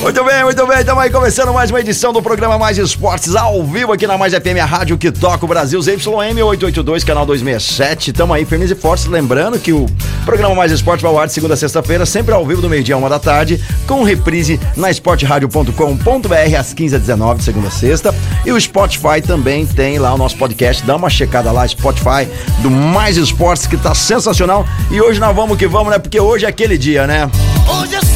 [0.00, 0.78] Muito bem, muito bem.
[0.78, 4.32] Estamos aí começando mais uma edição do programa Mais Esportes ao vivo aqui na Mais
[4.32, 8.12] FM, a rádio que toca o Brasil, ZYM 882, canal 267.
[8.12, 9.06] Estamos aí firmes e fortes.
[9.06, 9.86] Lembrando que o
[10.24, 12.94] programa Mais Esportes vai ao ar de segunda a sexta-feira, sempre ao vivo do meio-dia
[12.94, 17.72] a uma da tarde, com reprise na esportradio.com.br às 15 h 19 de segunda a
[17.72, 18.14] sexta.
[18.46, 20.84] E o Spotify também tem lá o nosso podcast.
[20.84, 22.28] Dá uma checada lá, Spotify
[22.62, 24.64] do Mais Esportes, que tá sensacional.
[24.92, 25.98] E hoje nós vamos que vamos, né?
[25.98, 27.28] Porque hoje é aquele dia, né?
[27.68, 28.07] Hoje é.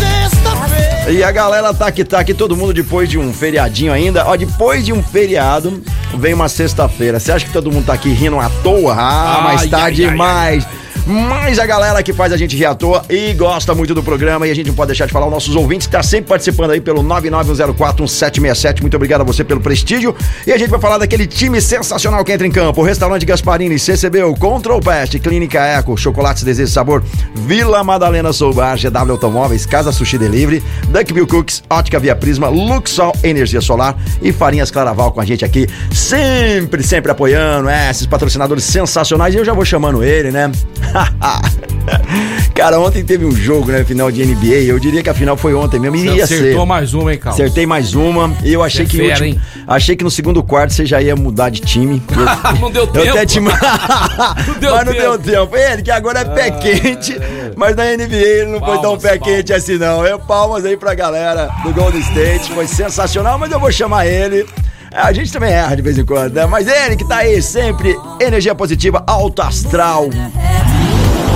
[1.08, 4.24] E a galera tá aqui, tá aqui, todo mundo depois de um feriadinho ainda.
[4.26, 5.82] Ó, depois de um feriado,
[6.14, 7.18] vem uma sexta-feira.
[7.18, 8.94] Você acha que todo mundo tá aqui rindo à toa?
[8.94, 10.66] Ah, Ai, mas tá ai, demais.
[11.06, 14.46] Mas a galera que faz a gente rir à toa e gosta muito do programa
[14.46, 16.70] e a gente não pode deixar de falar, os nossos ouvintes que tá sempre participando
[16.70, 18.82] aí pelo 991041767.
[18.82, 20.14] Muito obrigado a você pelo prestígio.
[20.46, 22.82] E a gente vai falar daquele time sensacional que entra em campo.
[22.82, 27.02] Restaurante Gasparini, CCBU, Control Pest, Clínica Eco, Chocolates Desejo e Sabor,
[27.34, 33.60] Vila Madalena Soubar, GW Automóveis, Casa Sushi Delivery, Duckbill Cooks, Ótica Via Prisma, Luxol Energia
[33.60, 39.34] Solar e Farinhas Claraval com a gente aqui, sempre, sempre apoiando, é, esses patrocinadores sensacionais.
[39.34, 40.50] E eu já vou chamando ele, né?
[42.54, 43.82] Cara, ontem teve um jogo, né?
[43.84, 44.62] Final de NBA.
[44.66, 45.96] Eu diria que a final foi ontem mesmo.
[45.98, 46.34] Você Ia ser.
[46.34, 47.40] acertou mais uma, hein, Carlos?
[47.40, 48.32] Acertei mais uma.
[48.44, 51.00] E eu achei que, é no fera, último- achei que no segundo quarto você já
[51.02, 52.02] ia mudar de time.
[52.54, 53.08] Eu- não deu eu tempo.
[53.10, 53.40] até te...
[54.60, 55.48] deu mas não deu tempo.
[55.48, 55.56] tempo.
[55.56, 57.16] Ele que agora é pé quente,
[57.56, 59.36] mas na NBA ele não foi tão Palmas, pé palmas.
[59.36, 60.06] quente assim não.
[60.06, 64.46] Eu palmas aí pra galera do Golden State, foi sensacional, mas eu vou chamar ele.
[64.94, 66.44] A gente também erra de vez em quando, né?
[66.44, 70.10] Mas ele que tá aí sempre, energia positiva, alto astral.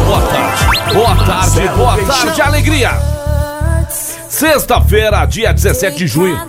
[0.06, 2.91] Boa tarde, boa tarde, boa tarde, alegria!
[4.28, 6.41] Sexta-feira, dia 17 de junho.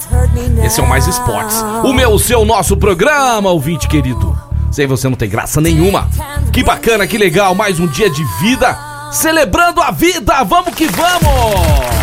[0.63, 1.55] Esse é o Mais Esportes.
[1.83, 4.37] O meu, o seu, nosso programa, ouvinte querido.
[4.71, 6.07] Sem você não tem graça nenhuma.
[6.53, 8.77] Que bacana, que legal, mais um dia de vida.
[9.11, 11.97] Celebrando a vida, vamos que vamos!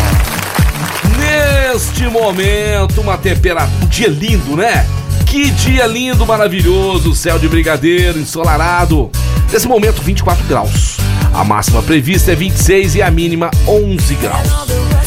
[1.17, 3.71] Neste momento, uma temperatura.
[3.81, 4.85] Um dia lindo, né?
[5.25, 7.15] Que dia lindo, maravilhoso.
[7.15, 9.09] Céu de brigadeiro, ensolarado.
[9.53, 10.97] Nesse momento, 24 graus.
[11.33, 14.47] A máxima prevista é 26 e a mínima 11 graus.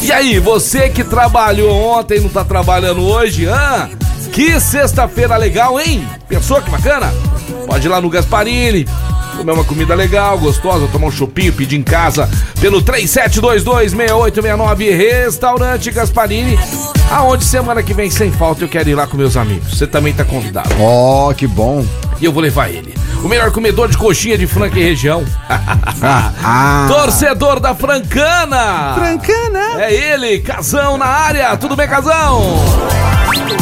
[0.01, 3.89] E aí, você que trabalhou ontem e não tá trabalhando hoje, hã?
[4.31, 6.07] Que sexta-feira legal, hein?
[6.27, 7.11] Pensou que bacana?
[7.67, 8.85] Pode ir lá no Gasparini,
[9.35, 16.57] comer uma comida legal, gostosa, tomar um chopinho, pedir em casa pelo 37226869 Restaurante Gasparini,
[17.11, 19.77] aonde semana que vem sem falta eu quero ir lá com meus amigos.
[19.77, 20.69] Você também tá convidado.
[20.79, 21.85] Ó, que bom.
[22.19, 22.93] E eu vou levar ele.
[23.23, 25.23] O melhor comedor de coxinha de Franca e região.
[26.01, 26.85] Ah.
[26.87, 28.93] Torcedor da Francana.
[28.95, 29.81] Francana.
[29.83, 31.57] É ele, Casão na área.
[31.57, 32.55] Tudo bem, Casão?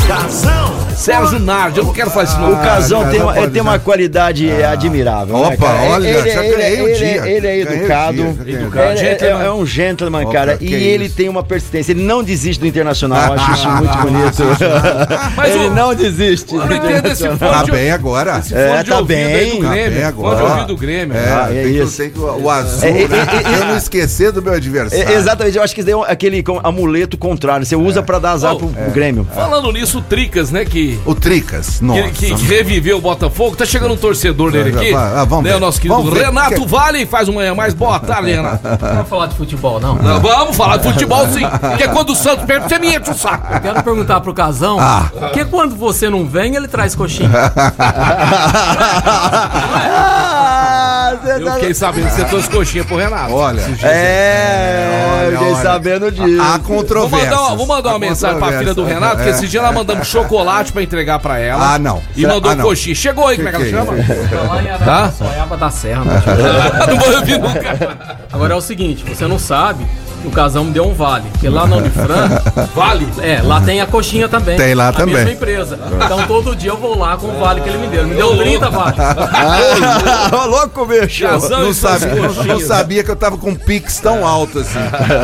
[0.08, 0.78] Casão.
[0.96, 2.54] Sérgio Nardi, eu não quero falar esse nome.
[2.54, 5.38] O Casão tem, uma, ele tem uma qualidade admirável.
[5.38, 5.82] né, Opa, cara?
[5.92, 7.28] olha, ele, já ganhei o dia.
[7.28, 8.22] ele é educado.
[8.46, 9.42] Educado, Ele é- gentleman.
[9.42, 10.58] é, é um gentleman, Opa, cara.
[10.60, 11.16] E é ele isso.
[11.16, 11.92] tem uma persistência.
[11.92, 13.28] Ele não desiste do internacional.
[13.28, 14.44] Eu acho isso muito bonito.
[15.38, 16.56] Mas ele o- não desiste.
[16.56, 17.38] Eu do não entendo esse internacional.
[17.54, 18.38] fone Tá bem agora.
[18.40, 19.56] esse É, tá bem.
[19.58, 19.92] do Tá Grêmio.
[19.92, 20.44] bem Fone de agora.
[20.44, 21.16] ouvido do Grêmio.
[21.18, 21.98] É, Ah, é isso.
[21.98, 23.18] tem que o azul, É, é, né?
[23.46, 25.12] é, Eu não esquecer do meu adversário.
[25.12, 27.66] Exatamente, eu acho que isso é aquele amuleto contrário.
[27.66, 29.28] Você usa pra dar azar pro, pro Grêmio.
[29.36, 31.00] Falando nisso, o Tricas, né, que...
[31.06, 32.04] O Tricas, nossa.
[32.10, 34.94] Que, que reviveu o Botafogo, tá chegando um torcedor dele Já, aqui.
[34.94, 35.58] ah, vamos né, ver.
[35.58, 36.26] o nosso querido Vamos ver.
[36.26, 38.68] Renato Que- Vale faz uma manhã mais boa tarde, Renato.
[38.68, 39.96] Não vamos falar de futebol, não.
[39.96, 43.16] Não, Vamos falar de futebol sim, porque quando o Santos perde, você me enche o
[43.16, 43.60] saco.
[43.62, 45.10] Quero perguntar pro Casão, Ah.
[45.12, 47.30] por que quando você não vem, ele traz coxinha?
[51.08, 53.34] Ah, Eu tá- fiquei sabendo que você trouxe coxinha pro Renato.
[53.34, 53.62] Olha.
[53.84, 55.64] É, Olha, eu fiquei olha.
[55.64, 56.42] sabendo disso.
[56.42, 57.30] Há Vou controvérsias.
[57.32, 58.84] mandar, uma- vou mandar uma mensagem pra filha do.
[58.84, 59.30] Renato, que É.
[59.30, 61.74] esse dia ela mandamos chocolate pra entregar pra ela.
[61.76, 62.02] Ah, não.
[62.16, 62.66] E mandou Ah, não.
[62.66, 62.96] coxinha.
[62.96, 63.94] Chegou aí, como é que ela Que chama?
[63.98, 64.96] Em Tá?
[65.04, 66.04] Araçoiaba da Serra.
[66.06, 66.22] né?
[66.88, 68.18] não vou ouvir nunca.
[68.32, 69.86] Agora é o seguinte, você não sabe,
[70.26, 71.26] o Casão me deu um vale.
[71.32, 72.30] Porque lá na Unifran,
[72.76, 73.08] Vale.
[73.22, 74.58] é, lá tem a coxinha também.
[74.58, 75.16] Tem lá a também.
[75.16, 75.80] mesma empresa.
[76.06, 78.02] Então todo dia eu vou lá com o vale que ele me deu.
[78.02, 79.00] Ele me deu 30 vales.
[79.00, 81.24] Ah, ô louco, bicho.
[81.24, 82.08] Casão Não, sabia,
[82.46, 84.80] não sabia que eu tava com um pix tão alto assim.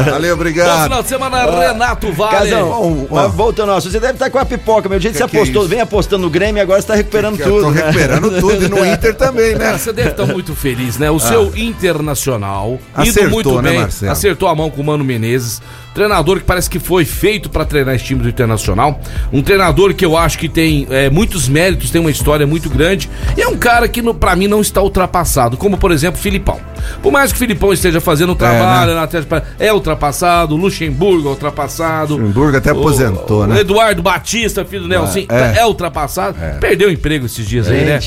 [0.10, 0.84] Valeu, Bom obrigado.
[0.84, 2.50] final de semana, Renato Vale.
[2.52, 3.30] Casão, Bom, mas ó.
[3.30, 5.00] voltando ao você deve estar com a pipoca, meu.
[5.00, 5.70] Jeito que Que você que é apostou, isso?
[5.70, 7.62] vem apostando no Grêmio e agora você tá recuperando Eu tudo.
[7.66, 7.82] tô né?
[7.82, 9.78] recuperando tudo e no Inter também, né?
[9.78, 11.10] Você deve estar muito feliz, né?
[11.12, 14.12] O seu internacional, indo Acertou, muito né, bem, Marcelo?
[14.12, 15.62] acertou a mão com Mano Menezes.
[15.94, 19.00] Treinador que parece que foi feito pra treinar esse time do Internacional.
[19.32, 23.10] Um treinador que eu acho que tem é, muitos méritos, tem uma história muito grande.
[23.38, 25.56] E é um cara que, pra mim, não está ultrapassado.
[25.58, 26.60] Como, por exemplo, Filipão.
[27.02, 30.56] Por mais que o Filipão esteja fazendo um trabalho na Atlético Paranaense, é ultrapassado.
[30.56, 32.18] O Luxemburgo é ultrapassado.
[32.18, 33.56] Luxemburgo até aposentou, o, né?
[33.56, 35.60] O Eduardo Batista, filho do Nelson, é.
[35.60, 36.38] é, ultrapassado.
[36.60, 38.00] Perdeu o emprego esses dias aí, né?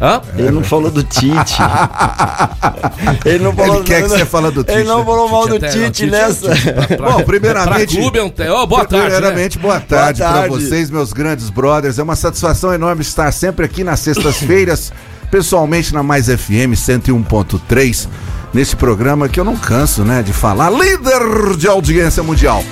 [0.00, 0.20] Hã?
[0.36, 1.56] Ele não falou do Tite.
[3.24, 5.04] ele não falou Ele quer que você fale do Ele Tite, não né?
[5.04, 6.48] falou mal do Até- Tite nessa.
[6.98, 8.30] Bom, primeiramente- Pra clube é um.
[8.30, 9.04] te- Ó, boa tarde.
[9.06, 9.10] né?
[9.16, 10.54] Primeiramente, boa tarde Boa pra tarde.
[10.66, 11.98] vocês, meus grandes brothers.
[11.98, 14.92] É uma satisfação enorme estar sempre aqui nas sextas-feiras,
[15.30, 18.08] pessoalmente na Mais FM 101.3,
[18.52, 22.62] nesse programa que eu não canso, né, de falar, líder de audiência mundial.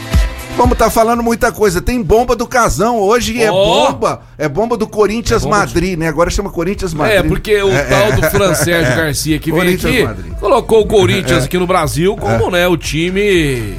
[0.60, 1.80] Vamos estar falando muita coisa.
[1.80, 3.54] Tem bomba do Casão hoje, é Ó.
[3.92, 4.20] bomba.
[4.36, 6.06] É bomba do Corinthians bomba Madrid, né?
[6.06, 7.16] Agora chama Corinthians Madrid.
[7.16, 8.12] É, porque o É, tal é.
[8.12, 10.32] do Fran Sérgio Garcia que veio Corinthians aqui Madrid.
[10.38, 13.74] colocou o Corinthians aqui no Brasil como, né, o time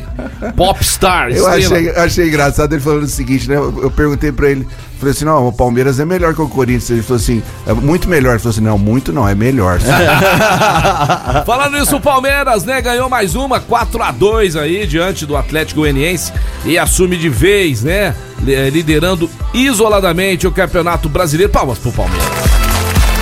[0.58, 1.30] popstar.
[1.30, 3.58] Eu achei, achei engraçado ele falando o seguinte, né?
[3.58, 4.68] Eu, eu perguntei pra ele,
[5.02, 6.90] falei assim, não, o Palmeiras é melhor que o Corinthians.
[6.92, 8.32] Ele falou assim, é muito melhor.
[8.32, 9.80] Ele falou assim, não, muito não, é melhor.
[11.46, 15.82] Falando nisso, o Palmeiras, né, ganhou mais uma, 4 a 2 aí, diante do Atlético
[15.82, 16.32] Goianiense
[16.64, 21.52] e assume de vez, né, li- liderando isoladamente o Campeonato Brasileiro.
[21.52, 22.61] Palmas pro Palmeiras.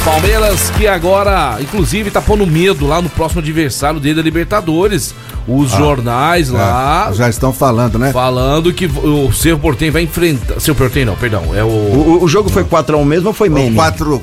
[0.04, 5.13] Palmeiras que agora, inclusive, tá pondo medo lá no próximo adversário dele da Libertadores.
[5.48, 8.12] Os jornais lá É, já estão falando, né?
[8.13, 10.60] falando que o seu Portem vai enfrentar.
[10.60, 11.56] Seu Portem não, perdão.
[11.56, 11.68] É o.
[11.68, 13.75] O, o jogo foi 4x1 mesmo ou foi meme?
[13.75, 14.22] 4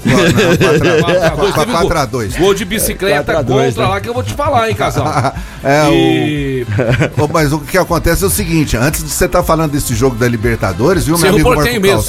[2.01, 3.89] a 2 Gol de bicicleta 4 a 2, contra né?
[3.91, 5.07] lá que eu vou te falar, hein, casal.
[5.65, 6.56] É, e...
[6.56, 6.56] Ô,
[7.33, 10.29] Mas o que acontece é o seguinte, antes de você estar falando desse jogo da
[10.29, 12.03] Libertadores, viu, meu amigo Marco mesmo,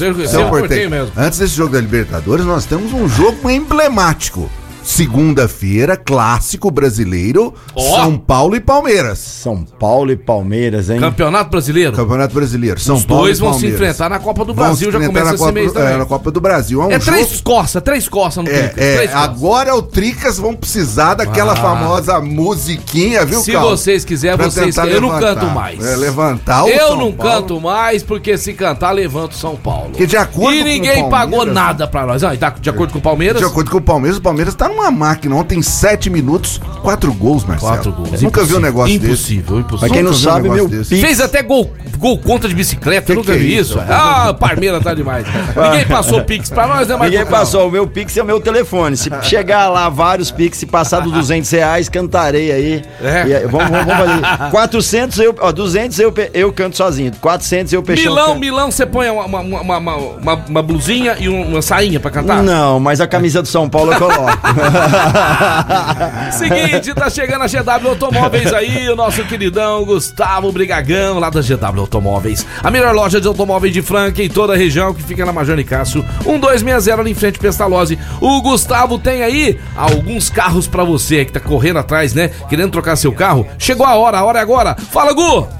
[0.49, 0.49] Porteño.
[0.49, 1.11] Porteño mesmo.
[1.15, 4.49] Antes desse jogo da Libertadores, nós temos um jogo emblemático.
[4.87, 7.81] Segunda-feira, clássico brasileiro, Ó.
[7.97, 9.19] São Paulo e Palmeiras.
[9.19, 10.99] São Paulo e Palmeiras, hein?
[10.99, 11.91] Campeonato Brasileiro?
[11.91, 12.79] Campeonato Brasileiro.
[12.79, 15.29] São Os Paulo dois e vão se enfrentar na Copa do Brasil, já começa na
[15.31, 15.97] esse Copa, mês do- é, também.
[15.99, 16.81] na Copa do Brasil.
[16.81, 20.37] É um É três jogo coças, três coças no É, Tricas, é, agora o Tricas
[20.37, 21.55] vão precisar daquela Ah.
[21.57, 23.81] famosa musiquinha, viu, Se Carlos?
[23.81, 24.93] vocês quiserem, vocês querem.
[24.93, 25.85] Eu não canto mais.
[25.85, 27.31] É, levantar o Eu São não Paulo.
[27.41, 29.89] canto mais, porque se cantar, levanta o São Paulo.
[29.89, 32.23] Porque de acordo e ninguém pagou Palmeiras- nada pra nós.
[32.23, 33.37] Ah, de acordo com o Palmeiras?
[33.41, 35.35] De acordo com o Palmeiras, o Palmeiras tá numa máquina.
[35.35, 37.71] Ontem, sete minutos, quatro gols, Marcelo.
[37.73, 38.21] Quatro gols.
[38.21, 39.05] Nunca vi um negócio desse.
[39.07, 39.79] Impossível, impossível.
[39.79, 41.01] Pra quem não vi um sabe, meu desse.
[41.01, 43.77] Fez até gol, gol contra de bicicleta, Que nunca que é vi isso?
[43.79, 43.79] isso.
[43.89, 45.25] Ah, Parmeira tá demais.
[45.55, 47.11] Ninguém passou Pix pra nós, né, Marcos?
[47.11, 48.95] Ninguém passou, o meu Pix é o meu telefone.
[48.95, 52.81] Se chegar lá vários Pix, se passar dos 200 reais, cantarei aí.
[53.01, 53.43] É.
[53.43, 54.51] E vamos, vamos, vamos fazer.
[54.51, 57.11] 400 eu, ó, 200 eu, eu canto sozinho.
[57.19, 58.11] 400 eu peixão.
[58.11, 58.39] Milão, canta.
[58.39, 62.11] Milão, você põe uma, uma, uma, uma, uma- uma blusinha e um- uma sainha pra
[62.11, 62.43] cantar?
[62.43, 64.37] Não, mas a camisa do São Paulo eu coloco.
[66.31, 71.81] Seguinte, tá chegando a GW Automóveis aí, o nosso queridão Gustavo Brigagão, lá da GW
[71.81, 72.45] Automóveis.
[72.63, 75.55] A melhor loja de automóveis de Franca em toda a região, que fica na Major
[75.55, 77.97] Nicasso, 1260 ali em frente Pestalozzi.
[78.21, 82.29] O Gustavo tem aí alguns carros pra você que tá correndo atrás, né?
[82.49, 83.47] Querendo trocar seu carro.
[83.57, 84.75] Chegou a hora, a hora é agora.
[84.75, 85.56] Fala, Gu!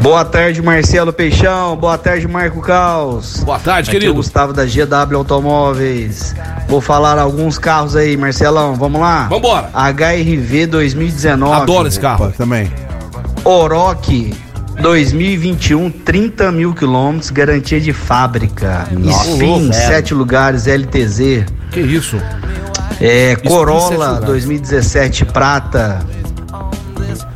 [0.00, 1.76] Boa tarde, Marcelo Peixão.
[1.76, 3.42] Boa tarde, Marco Caos.
[3.44, 4.14] Boa tarde, Aqui é o querido.
[4.14, 6.34] Gustavo da GW Automóveis.
[6.68, 8.74] Vou falar alguns carros aí, Marcelão.
[8.74, 9.26] Vamos lá?
[9.28, 9.70] Vambora.
[9.74, 11.52] HRV 2019.
[11.62, 12.26] Adoro esse carro.
[12.26, 12.72] Pô, também.
[13.44, 14.34] Oroque
[14.80, 18.86] 2021, 30 mil quilômetros, garantia de fábrica.
[19.04, 21.44] Spin, 7 lugares, LTZ.
[21.72, 22.16] Que isso?
[23.00, 24.24] É, sete Corolla lugares.
[24.26, 26.00] 2017 prata.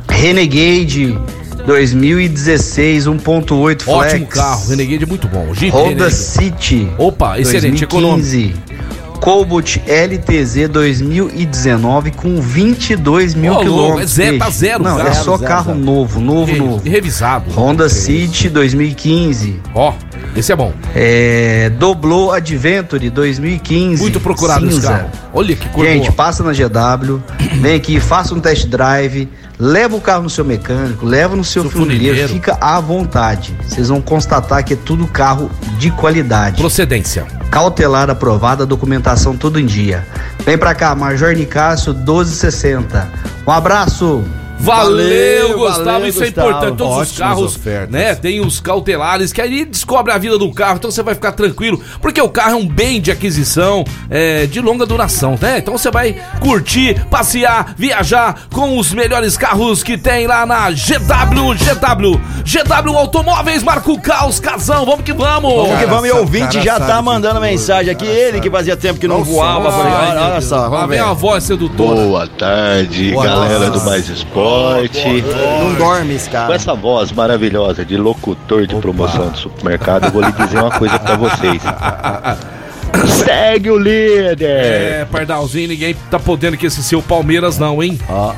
[0.09, 1.17] Renegade
[1.65, 3.87] 2016 1.8 flex.
[3.87, 4.69] Ótimo carro.
[4.69, 5.53] Renegade é muito bom.
[5.53, 6.13] Jeep Honda Renegade.
[6.15, 6.87] City.
[6.97, 8.27] Opa, excelente, econômico.
[8.29, 8.73] 2015.
[9.21, 14.19] Cobalt LTZ 2019 com 22 mil louco, quilômetros.
[14.19, 15.79] é zero, tá zero, Não, zero, é só zero, carro zero.
[15.79, 16.81] novo, novo, novo.
[16.85, 17.49] E revisado.
[17.51, 19.61] Honda City 2015.
[19.73, 19.93] Ó,
[20.35, 20.73] esse é bom.
[20.95, 24.01] É, Doblô Adventure 2015.
[24.01, 24.87] Muito procurado esse cinza.
[24.89, 25.09] carro.
[25.33, 26.11] Olha que cor Gente, boa.
[26.13, 27.19] passa na GW,
[27.61, 29.27] vem aqui, faça um test drive,
[29.59, 32.29] leva o carro no seu mecânico, leva no seu, Seu funileiro, funileiro.
[32.33, 33.55] fica à vontade.
[33.67, 36.57] Vocês vão constatar que é tudo carro de qualidade.
[36.57, 37.25] Procedência.
[37.49, 40.05] Cautelar aprovada, documentação tudo em dia.
[40.45, 43.07] Vem pra cá, Major Nicásio 1260.
[43.45, 44.23] Um abraço!
[44.63, 45.83] Valeu, Valeu, Gustavo.
[45.85, 46.47] valeu, Isso é Gustavo.
[46.49, 46.77] importante.
[46.77, 47.89] Todos os Ótimas carros, ofertas.
[47.89, 48.15] né?
[48.15, 50.77] Tem os cautelares que aí descobre a vida do carro.
[50.77, 54.61] Então você vai ficar tranquilo, porque o carro é um bem de aquisição é, de
[54.61, 55.57] longa duração, né?
[55.57, 61.53] Então você vai curtir, passear, viajar com os melhores carros que tem lá na GW,
[61.55, 64.85] GW, GW Automóveis, Marco Caos, Casão.
[64.85, 65.53] Vamos que vamos.
[65.53, 68.05] Vamos que vamos, e o ouvinte já tá mandando tudo, mensagem aqui.
[68.05, 69.69] cara Ele que fazia tempo que não Não voava.
[69.73, 71.05] Ai, Olha, olha só, vamos vem ver.
[71.05, 71.95] a voz sedutora.
[72.01, 73.79] Boa tarde, Boa galera tarde.
[73.79, 74.52] do Mais Esporte.
[74.53, 75.23] Esporte.
[75.59, 76.53] Não dorme esse Com cara.
[76.55, 80.99] essa voz maravilhosa de locutor de promoção de supermercado, eu vou lhe dizer uma coisa
[80.99, 81.61] pra vocês.
[83.25, 84.45] Segue o líder!
[84.45, 87.97] É, Pardalzinho, ninguém tá podendo que esse seu Palmeiras não, hein?
[88.07, 88.33] Ó.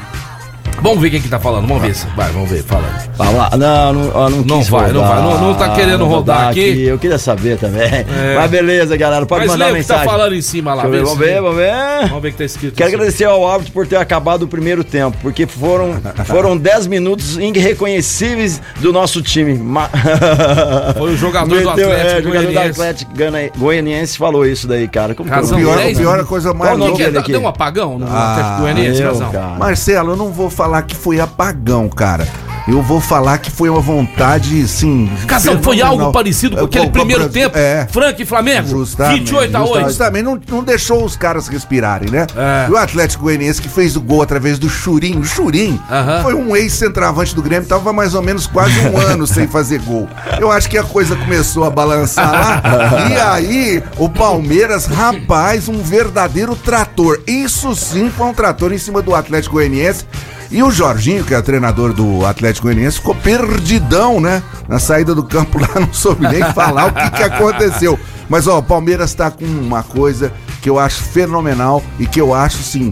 [0.82, 1.96] Vamos ver quem que tá falando, vamos ver.
[2.15, 2.84] Vai, vamos ver, fala.
[3.17, 3.50] Vai lá.
[3.58, 5.15] Não, não, não, Não quis vai, não rodar.
[5.15, 5.24] vai.
[5.34, 6.84] Não- não tá querendo Não vou rodar dar aqui.
[6.84, 7.82] Eu queria saber também.
[7.91, 8.36] É.
[8.36, 9.25] Mas beleza, galera.
[9.25, 10.12] Pode Mas mandar lê o que tá mensagem.
[10.12, 11.72] falando em cima lá, ver, vamos ver, vamos ver.
[12.10, 12.75] Vamos ver o que tá escrito.
[12.75, 17.36] Quero agradecer ao árbitro por ter acabado o primeiro tempo, porque foram, foram 10 minutos
[17.38, 19.55] irreconhecíveis do nosso time.
[20.98, 22.70] Foi o jogador do Meteu- Atlético é, jogador do Goianiense.
[22.70, 25.15] Atlético Gana- Goianiense falou isso daí, cara.
[25.15, 27.03] Como eu- Pior, dez pior a coisa mais o louca.
[27.03, 27.17] é?
[27.17, 27.32] aqui?
[27.32, 29.32] Deu um apagão no Ah, Atlético Goianiense, eu, Casão?
[29.32, 29.48] cara.
[29.58, 32.27] Marcelo, eu não vou falar que foi apagão, cara.
[32.67, 35.07] Eu vou falar que foi uma vontade, assim.
[35.27, 37.55] Casão, foi algo parecido com É, aquele com- primeiro com- tempo.
[37.55, 37.88] É.
[37.91, 38.67] Franca e Flamengo.
[38.67, 39.74] Justamente, 28 a 8.
[39.89, 39.98] justamente.
[39.98, 42.25] Também não, não deixou os caras respirarem, né?
[42.36, 42.65] É.
[42.67, 45.19] E o Atlético Goianiense que fez o gol através do Churim.
[45.19, 46.24] O Churim Aham.
[46.24, 50.10] foi um ex-centroavante do Grêmio, tava mais ou menos quase um ano sem fazer gol.
[50.39, 52.62] Eu acho que a coisa começou a balançar lá.
[53.12, 57.19] e aí, o Palmeiras, rapaz, um verdadeiro trator.
[57.27, 60.03] Isso sim foi um trator em cima do Atlético Goianiense.
[60.51, 64.41] E o Jorginho, que é o treinador do Atlético Goianiense, ficou perdidão, né?
[64.67, 67.99] Na saída do campo lá, não soube nem falar o que, que aconteceu.
[68.29, 72.33] Mas, ó, o Palmeiras tá com uma coisa que eu acho fenomenal e que eu
[72.33, 72.91] acho, sim,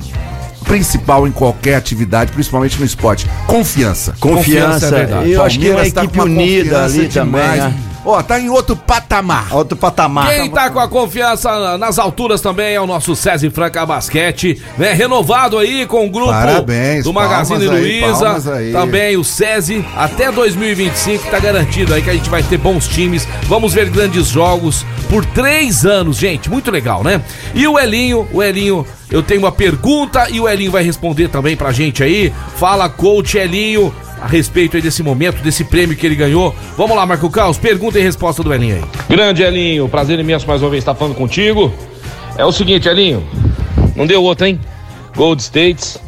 [0.64, 3.30] principal em qualquer atividade, principalmente no esporte.
[3.48, 4.16] Confiança.
[4.20, 4.88] Confiança.
[4.88, 5.32] Confiança, é verdade.
[5.32, 7.64] eu acho que uma Palmeiras tá equipe com uma unida ali também, demais.
[7.64, 7.74] né?
[8.06, 9.54] Ó, tá em outro patamar.
[9.56, 10.30] Outro patamar.
[10.30, 14.94] Quem tá com a confiança nas alturas também é o nosso César Franca Basquete, né?
[14.94, 18.54] Renovado aí com o grupo Parabéns, do Magazine Luiza.
[18.56, 18.72] aí.
[18.72, 23.28] Também o SESI, até 2025 tá garantido aí que a gente vai ter bons times.
[23.44, 26.50] Vamos ver grandes jogos por três anos, gente.
[26.50, 27.22] Muito legal, né?
[27.54, 31.56] E o Elinho, o Elinho, eu tenho uma pergunta e o Elinho vai responder também
[31.56, 32.34] pra gente aí.
[32.58, 33.94] Fala, coach Elinho.
[34.24, 36.56] A respeito aí desse momento, desse prêmio que ele ganhou.
[36.78, 38.84] Vamos lá, Marco Caos, pergunta e resposta do Elinho aí.
[39.10, 41.70] Grande Elinho, prazer imenso mais uma vez estar falando contigo.
[42.38, 43.22] É o seguinte, Elinho,
[43.98, 44.58] não deu outro, hein?
[45.14, 46.00] Gold States,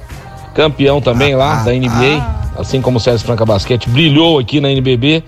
[0.53, 2.25] campeão também lá da NBA,
[2.57, 5.21] assim como o César Franca Basquete, brilhou aqui na NBB.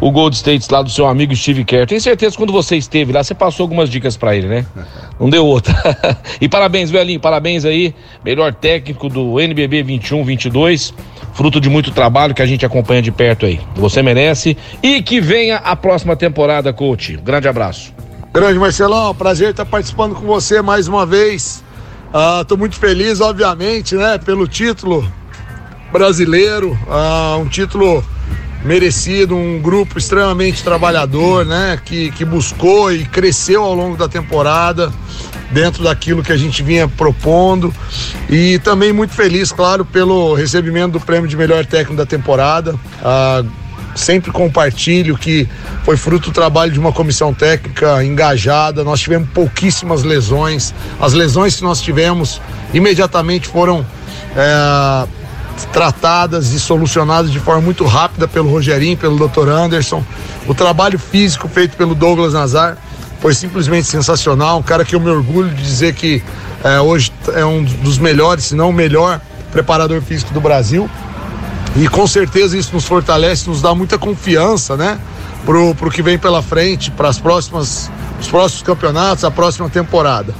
[0.00, 1.84] O Gold States lá do seu amigo Steve Kerr.
[1.84, 4.64] Tenho certeza que quando você esteve lá, você passou algumas dicas pra ele, né?
[5.18, 5.74] Não deu outra.
[6.40, 7.92] e parabéns, Belinho, parabéns aí.
[8.24, 10.94] Melhor técnico do NBB 21-22.
[11.34, 13.60] Fruto de muito trabalho que a gente acompanha de perto aí.
[13.76, 14.56] Você merece.
[14.82, 17.16] E que venha a próxima temporada, coach.
[17.16, 17.92] Grande abraço.
[18.32, 21.64] Grande Marcelão, prazer estar participando com você mais uma vez.
[22.40, 25.06] Estou muito feliz, obviamente, né, pelo título
[25.92, 28.04] brasileiro, ah, um título
[28.64, 34.92] merecido, um grupo extremamente trabalhador, né, que, que buscou e cresceu ao longo da temporada
[35.50, 37.74] dentro daquilo que a gente vinha propondo
[38.28, 42.74] e também muito feliz, claro, pelo recebimento do prêmio de melhor técnico da temporada.
[43.02, 43.42] Ah,
[43.94, 45.48] sempre compartilho que
[45.84, 48.84] foi fruto do trabalho de uma comissão técnica engajada.
[48.84, 50.74] Nós tivemos pouquíssimas lesões.
[51.00, 52.40] As lesões que nós tivemos
[52.72, 53.84] imediatamente foram
[54.36, 55.08] é,
[55.72, 59.48] tratadas e solucionadas de forma muito rápida pelo Rogerinho, pelo Dr.
[59.48, 60.04] Anderson.
[60.46, 62.78] O trabalho físico feito pelo Douglas Nazar
[63.20, 64.58] foi simplesmente sensacional.
[64.58, 66.22] Um cara que eu me orgulho de dizer que
[66.64, 69.20] é, hoje é um dos melhores, se não o melhor
[69.52, 70.88] preparador físico do Brasil.
[71.76, 74.98] E com certeza isso nos fortalece, nos dá muita confiança, né?
[75.44, 80.34] Pro, pro que vem pela frente, para as próximas, os próximos campeonatos, a próxima temporada.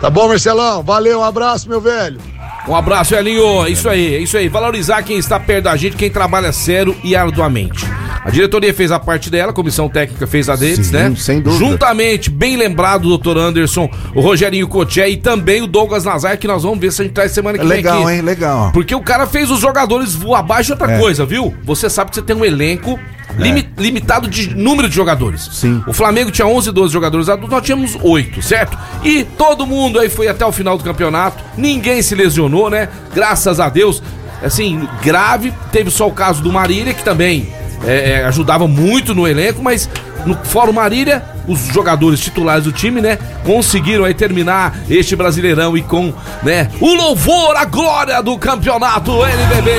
[0.00, 0.82] Tá bom, Marcelão?
[0.82, 2.20] Valeu, um abraço, meu velho.
[2.68, 3.66] Um abraço, Elinho.
[3.68, 4.48] Isso aí, é isso aí.
[4.48, 7.86] Valorizar quem está perto da gente, quem trabalha sério e arduamente.
[8.24, 11.14] A diretoria fez a parte dela, a comissão técnica fez a deles, Sim, né?
[11.16, 11.62] sem dúvida.
[11.62, 13.36] Juntamente, bem lembrado, o Dr.
[13.36, 17.04] Anderson, o Rogerinho Coché e também o Douglas Nazar, que nós vamos ver se a
[17.04, 18.22] gente traz semana que vem Legal, hein?
[18.22, 18.70] Legal.
[18.72, 20.98] Porque o cara fez os jogadores voar abaixo de outra É.
[20.98, 21.52] coisa, viu?
[21.64, 22.98] Você sabe que você tem um elenco
[23.36, 25.46] limi- limitado de número de jogadores.
[25.52, 25.82] Sim.
[25.86, 28.78] O Flamengo tinha 11, 12 jogadores adultos, nós tínhamos 8, certo?
[29.04, 32.88] E todo mundo aí foi até o final do campeonato, ninguém se lesionou, né?
[33.14, 34.02] Graças a Deus.
[34.42, 37.48] Assim, grave, teve só o caso do Marília, que também
[37.86, 39.88] é, é, ajudava muito no elenco, mas
[40.26, 45.82] no Fórum Marília, os jogadores titulares do time, né, conseguiram aí terminar este Brasileirão e
[45.82, 46.12] com,
[46.42, 49.70] né, o louvor, a glória do campeonato NBB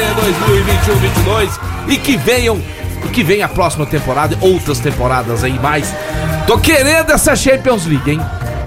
[1.26, 2.62] 2021-22 e que venham,
[3.04, 5.94] e que venha a próxima temporada, outras temporadas aí mais.
[6.46, 8.22] Tô querendo essa Champions League, hein?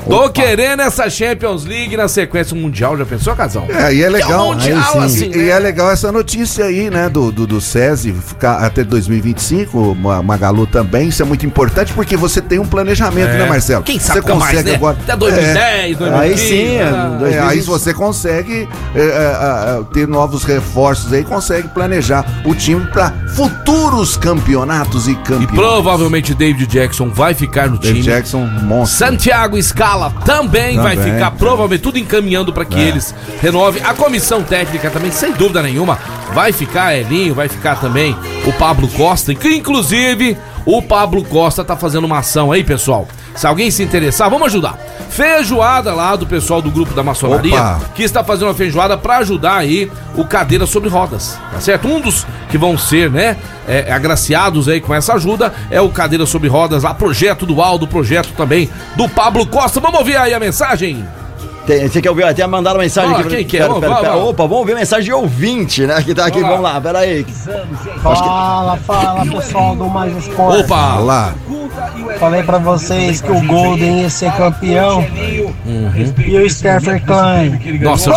[0.09, 3.67] Tô querendo essa Champions League na sequência mundial, já pensou, Casão?
[3.69, 4.55] É, e é legal.
[4.55, 5.27] mundial, Aí sim.
[5.27, 5.45] assim, e, né?
[5.45, 9.95] e é legal essa notícia aí, né, do, do, do SESI ficar até 2025, o
[9.95, 13.39] Ma- Magalu também, isso é muito importante porque você tem um planejamento, É.
[13.39, 13.83] né, Marcelo?
[13.85, 14.75] Quem sabe você fica mais, né?
[14.75, 14.97] agora.
[15.03, 16.15] Até 2010, 2015.
[16.33, 21.23] Aí sim, ah, é, É, aí você consegue é, é, é, ter novos reforços aí,
[21.23, 25.51] consegue planejar o time para futuros campeonatos e E campeões.
[25.55, 28.15] provavelmente David Jackson vai ficar no David time.
[28.15, 28.99] Jackson, monstro.
[29.07, 31.13] Santiago Scala também, vai Também.
[31.15, 32.89] ficar, provavelmente, tudo encaminhando para que É.
[32.89, 33.83] eles renovem.
[33.85, 35.99] A comissão técnica também, sem dúvida nenhuma,
[36.33, 41.77] vai ficar Elinho, vai ficar também o Pablo Costa, que inclusive o Pablo Costa tá
[41.77, 43.07] fazendo uma ação aí, pessoal.
[43.39, 44.77] Se alguém se interessar, vamos ajudar.
[45.11, 47.81] Feijoada lá do pessoal do grupo da maçonaria, Opa.
[47.95, 51.87] que está fazendo uma feijoada para ajudar aí o Cadeira sobre Rodas, tá certo?
[51.87, 53.37] Um dos que vão ser, né,
[53.69, 57.87] é, agraciados aí com essa ajuda é o Cadeira sobre Rodas, lá, projeto do Aldo,
[57.87, 59.79] projeto também do Pablo Costa.
[59.79, 61.07] Vamos ouvir aí a mensagem?
[61.69, 62.25] Tem- você quer ouvir?
[62.25, 63.29] Até mandaram mensagem Ah, aqui.
[63.29, 63.61] quem que é?
[63.61, 64.13] Pera, pera, pera.
[64.15, 64.31] vamos.
[64.31, 66.03] Opa, vamos ver mensagem de ouvinte, né?
[66.03, 66.41] Que tá aqui.
[66.41, 66.81] Vamos lá.
[66.81, 67.27] pera aí.
[68.03, 70.63] Fala, fala pessoal do Mais Esporte.
[70.63, 70.95] Opa!
[70.99, 71.35] Lá.
[72.19, 75.07] Falei pra vocês que o Golden ia ser campeão
[76.27, 77.61] e o Stephen Klein.
[77.83, 78.17] Nossa, eu.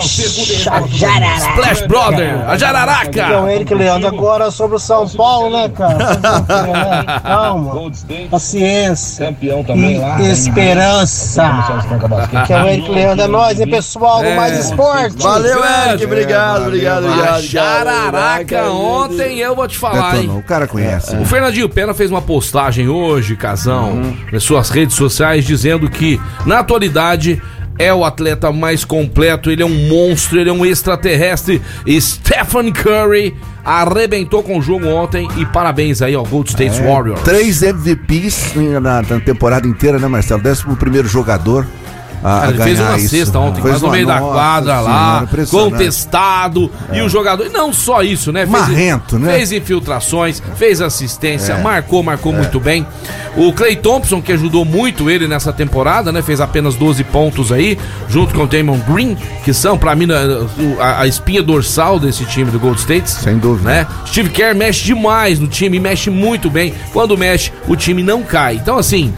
[0.00, 3.26] Splash Brother, a Jararaca!
[3.26, 5.98] Então, Eric Leandro, agora sobre o São Paulo, né, cara?
[5.98, 7.20] Né?
[7.22, 7.92] Calma,
[8.30, 11.42] paciência e esperança.
[12.46, 15.22] Que é o Eric Leandro, é nóis, hein, pessoal do Mais Esporte.
[15.22, 16.02] Valeu, Eric.
[16.02, 17.42] É, Obrigado, obrigado, A obrigado.
[17.42, 20.30] Jararaca ontem, eu vou te falar, hein?
[20.30, 21.16] o cara conhece.
[21.16, 26.60] O Fernandinho Pena fez uma postagem hoje, Casão, nas suas redes sociais, dizendo que, na
[26.60, 27.40] atualidade,
[27.80, 31.62] é o atleta mais completo, ele é um monstro, ele é um extraterrestre.
[31.98, 33.34] Stephen Curry
[33.64, 37.22] arrebentou com o jogo ontem e parabéns aí ao Gold State Warriors.
[37.22, 40.42] Três MVPs na, na temporada inteira, né, Marcelo?
[40.42, 41.66] Décimo primeiro jogador
[42.20, 43.08] a, Cara, a ele fez ganhar uma isso.
[43.08, 46.70] cesta ontem, Fez quase no meio da quadra senhora, lá, contestado.
[46.92, 47.46] E o jogador.
[47.46, 48.46] e Não só isso, né?
[48.46, 49.32] Fez, Marrento, né?
[49.34, 51.62] Fez infiltrações, fez assistência, É.
[51.62, 52.86] marcou, marcou muito bem.
[53.36, 56.20] O Clay Thompson, que ajudou muito ele nessa temporada, né?
[56.22, 60.16] Fez apenas 12 pontos aí, junto com o Damon Green, que são, pra mim, né,
[60.80, 63.08] a, a espinha dorsal desse time do Gold State.
[63.10, 63.70] Sem dúvida.
[63.70, 63.86] Né?
[64.06, 66.74] Steve Kerr mexe demais no time, mexe muito bem.
[66.92, 68.56] Quando mexe, o time não cai.
[68.56, 69.12] Então, assim,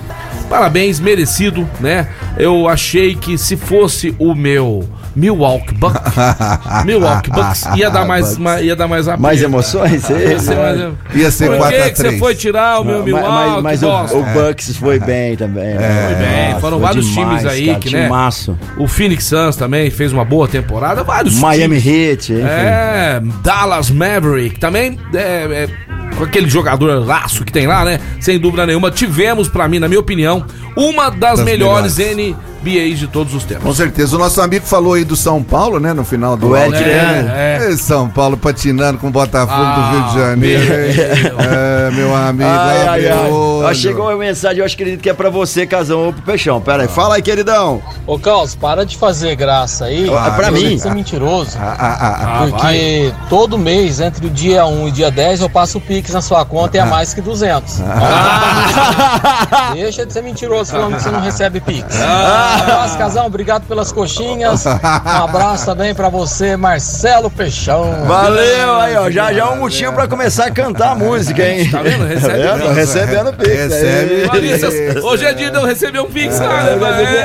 [0.53, 2.07] parabéns, merecido, né?
[2.37, 4.87] Eu achei que se fosse o meu
[5.17, 6.01] Milwaukee Bucks,
[6.85, 9.07] Milwaukee Bucks ia dar mais, ma- ia dar mais.
[9.19, 10.09] Mais emoções?
[10.11, 12.19] Ia ser mais- Ia ser Por 4 que que você 3.
[12.19, 15.75] foi tirar o meu Mas, Milwaukee, mas, mas o, o Bucks foi bem também.
[15.75, 16.07] né?
[16.07, 18.03] Foi bem, Nossa, foram foi vários demais, times aí cara, que, né?
[18.05, 18.59] timaço.
[18.77, 21.87] O Phoenix Suns também fez uma boa temporada, vários Miami times.
[22.11, 22.43] Heat, enfim.
[22.47, 25.69] É, Dallas Maverick também é, é,
[26.17, 27.99] com aquele jogador laço que tem lá, né?
[28.21, 30.45] Sem dúvida nenhuma, tivemos pra mim, na minha opinião,
[30.77, 32.37] uma das, Das melhores, melhores.
[32.63, 33.65] NBAs de todos os tempos.
[33.65, 34.15] Com certeza.
[34.15, 35.93] O nosso amigo falou aí do São Paulo, né?
[35.93, 36.87] No final do O Eric áudio.
[36.87, 37.33] Leandro.
[37.35, 40.65] É, É, São Paulo patinando com o Botafogo Ah, do Rio de Janeiro.
[40.65, 41.41] meu.
[41.41, 42.49] É, meu amigo.
[42.49, 43.75] Ai, ai, abre ai.
[43.75, 46.61] chegou uma mensagem, eu acredito que é pra você, Casão, ou pro Peixão.
[46.61, 47.83] Pera aí, fala aí, queridão.
[48.07, 50.09] Ô, Carlos, para de fazer graça aí.
[50.09, 50.79] É pra mim.
[50.79, 51.59] Você é mentiroso.
[51.61, 52.43] Ah, ah, ah, ah.
[52.43, 52.51] Ah, vai.
[52.51, 56.13] Porque todo mês, entre o dia 1 e o dia 10, eu passo o Pix
[56.13, 57.79] na sua conta e é mais que 200.
[59.73, 61.97] Deixa de ser mentiroso falando que você não recebe Pix.
[61.97, 63.27] Um abraço, casão.
[63.27, 64.67] Obrigado pelas coxinhas.
[64.67, 68.05] Um abraço também pra você, Marcelo Peixão.
[68.05, 69.09] Valeu aí, ó.
[69.11, 71.71] Já já um motivo pra começar a cantar a música, hein?
[71.71, 72.05] Tá vendo?
[72.05, 72.63] Recebe Tá vendo?
[72.63, 72.77] Pix.
[72.77, 73.57] Recebendo Pix.
[73.57, 74.95] Recebe.
[74.97, 74.99] aí.
[75.03, 76.73] Hoje é dia de eu receber um Pix, cara.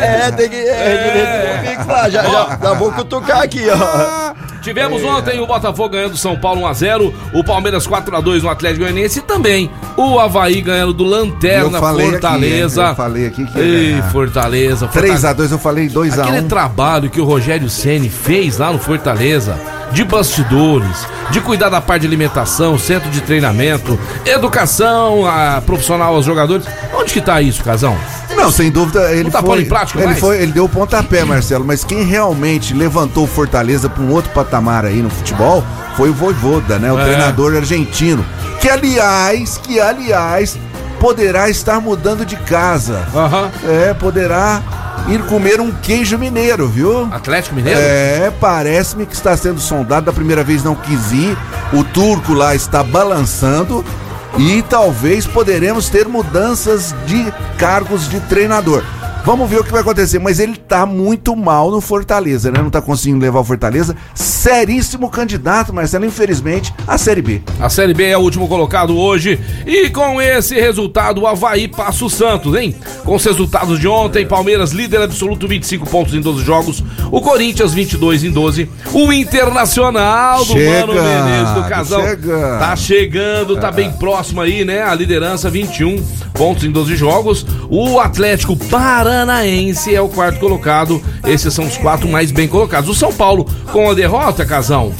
[0.05, 0.55] É, tem que.
[0.55, 2.09] É, tem que receber Pix lá.
[2.09, 4.46] Já, já, já vou cutucar aqui, ó.
[4.61, 9.19] Tivemos ontem o Botafogo ganhando do São Paulo 1x0, o Palmeiras 4x2 no Atlético Goianiense
[9.19, 12.81] e também o Havaí ganhando do Lanterna Fortaleza.
[12.83, 12.91] aqui?
[12.91, 14.11] Eu falei aqui que Ei, ganhar.
[14.11, 14.87] Fortaleza.
[14.87, 16.19] 3x2, eu falei 2x1.
[16.19, 19.57] Aquele trabalho que o Rogério Ceni fez lá no Fortaleza,
[19.91, 26.25] de bastidores, de cuidar da parte de alimentação, centro de treinamento, educação a, profissional aos
[26.25, 26.65] jogadores.
[26.93, 27.97] Onde que tá isso, Casão?
[28.37, 30.19] Não, sem dúvida, ele tá foi, ele mais?
[30.19, 34.31] foi, ele deu o pontapé, Marcelo, mas quem realmente levantou o Fortaleza para um outro
[34.31, 35.63] patamar aí no futebol
[35.97, 36.91] foi o Voivoda, né?
[36.93, 37.03] O É.
[37.03, 38.23] treinador argentino,
[38.61, 40.57] que aliás, que aliás
[40.99, 43.07] poderá estar mudando de casa.
[43.13, 43.49] Aham.
[43.67, 44.61] É, poderá
[45.07, 47.07] ir comer um queijo mineiro, viu?
[47.11, 47.79] Atlético Mineiro?
[47.79, 50.07] É, parece-me que está sendo sondado.
[50.07, 51.37] Da primeira vez não quis ir.
[51.71, 53.85] O turco lá está balançando.
[54.37, 58.83] E talvez poderemos ter mudanças de cargos de treinador.
[59.27, 60.19] Vamos ver o que vai acontecer.
[60.19, 62.61] Mas ele tá muito mal no Fortaleza, né?
[62.61, 63.93] Não tá conseguindo levar o Fortaleza.
[64.15, 67.41] Seríssimo candidato, Marcelo, infelizmente, à Série B.
[67.59, 69.37] A Série B é o último colocado hoje.
[69.65, 72.73] E com esse resultado, o Havaí passa o Santos, hein?
[73.03, 76.81] Com os resultados de ontem, Palmeiras líder absoluto, 25 pontos em 12 jogos.
[77.11, 78.69] O Corinthians, 22 em 12.
[78.93, 82.01] O Internacional do Chega, Mano Menezes, do Casão.
[82.01, 82.59] chega.
[82.59, 84.83] Tá chegando, tá bem próximo aí, né?
[84.83, 86.01] A liderança, 21
[86.33, 87.45] pontos em 12 jogos.
[87.69, 89.16] O Atlético Paranaense
[89.93, 91.01] é o quarto colocado.
[91.25, 92.89] Esses são os quatro mais bem colocados.
[92.89, 94.93] O São Paulo, com a derrota, Casão,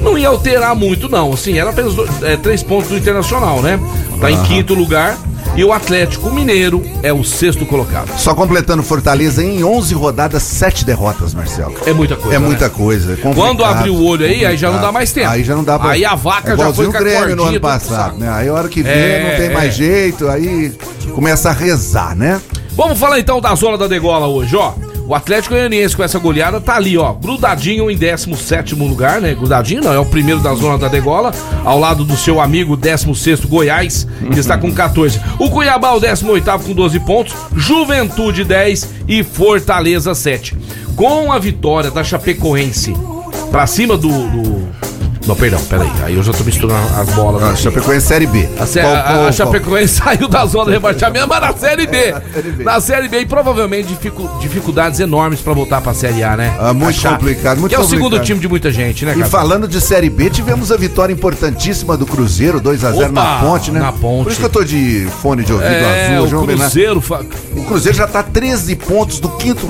[0.00, 1.32] não ia alterar muito, não.
[1.32, 3.78] Assim, era apenas é, três pontos do Internacional, né?
[4.20, 5.16] Tá em quinto lugar.
[5.56, 8.10] E o Atlético Mineiro é o sexto colocado.
[8.18, 11.74] Só completando Fortaleza em 11 rodadas, 7 derrotas, Marcelo.
[11.86, 12.36] É muita coisa.
[12.36, 12.46] É né?
[12.46, 13.12] muita coisa.
[13.12, 15.28] é Quando abrir o olho aí, aí já não dá mais tempo.
[15.28, 15.90] Aí já não dá pra.
[15.90, 18.28] Aí a vaca é já foi o Grêmio no ano passado, né?
[18.30, 20.72] Aí a hora que vem É, não tem mais jeito, aí
[21.14, 22.40] começa a rezar, né?
[22.76, 24.72] Vamos falar então da zona da degola hoje, ó.
[25.06, 29.34] O Atlético Goianiense com essa goleada tá ali, ó, grudadinho em 17 lugar, né?
[29.34, 31.30] Grudadinho não, é o primeiro da zona da degola,
[31.62, 35.20] ao lado do seu amigo 16 Goiás, que está com 14.
[35.38, 40.56] O Cuiabá, o 18 com 12 pontos, Juventude 10 e Fortaleza 7.
[40.96, 42.94] Com a vitória da Chapecoense
[43.50, 44.08] pra cima do.
[44.08, 44.64] do-
[45.26, 45.90] Não, perdão, peraí.
[46.02, 47.42] Aí eu já tô misturando as bolas.
[47.42, 47.62] A aqui.
[47.62, 48.48] Chapecoense Série B.
[48.58, 51.86] A, Sé- Qual- a- qual- a Chapecoense saiu da zona de rebaixamento, mas na Série
[51.86, 52.14] B.
[52.34, 52.64] Série B.
[52.64, 56.54] Na Série B e provavelmente dificu- dificuldades enormes pra voltar pra Série A, né?
[56.60, 59.12] Ah, muito A Chape, complicado, muito Que é o segundo time de muita gente, né,
[59.12, 59.30] E cara?
[59.30, 63.80] falando de Série B, tivemos a vitória importantíssima do Cruzeiro, 2x0 na ponte, né?
[63.80, 64.24] na Ponte.
[64.24, 66.42] Por isso que eu tô de fone de ouvido É, azul.
[66.42, 66.46] o.
[66.46, 67.22] Cruzeiro fa-
[67.56, 69.66] O Cruzeiro já tá 13 pontos do quinto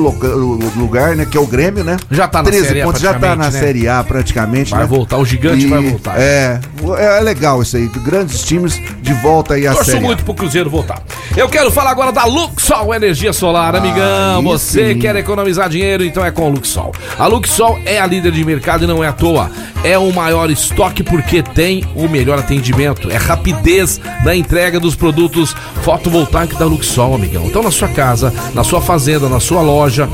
[0.76, 1.26] lugar, né?
[1.30, 1.96] Que é o Grêmio, né?
[2.10, 3.50] Já tá na 13 Série A pontos, já tá na né?
[3.50, 4.70] Série A praticamente.
[4.70, 4.86] Vai né?
[4.86, 6.14] voltar, o gigante vai voltar.
[6.20, 6.60] É,
[6.98, 7.88] é legal isso aí.
[8.04, 10.06] Grandes times de volta aí à Torço Série A.
[10.06, 11.02] muito pro Cruzeiro voltar.
[11.36, 14.42] Eu quero falar agora da Luxol Energia Solar, amigão.
[14.42, 14.98] Você sim.
[14.98, 16.92] quer economizar dinheiro, então é com a Luxol.
[17.18, 19.50] A Luxol é a líder de mercado e não é à toa.
[19.82, 23.10] É o maior estoque porque tem o melhor atendimento.
[23.10, 27.44] É rapidez na entrega dos produtos fotovoltaicos da Luxol, amigão.
[27.46, 30.08] Então na sua casa, na sua fazenda, na sua loja,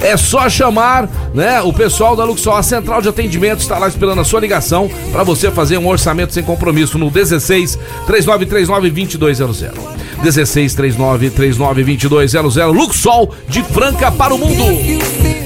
[0.00, 4.20] é só chamar, né, o pessoal da Luxol, a central de atendimento está lá esperando
[4.20, 9.78] a sua ligação para você fazer um orçamento sem compromisso no 16 3939 2200.
[10.22, 12.56] 16 3939 2200.
[12.74, 14.64] Luxol de Franca para o mundo.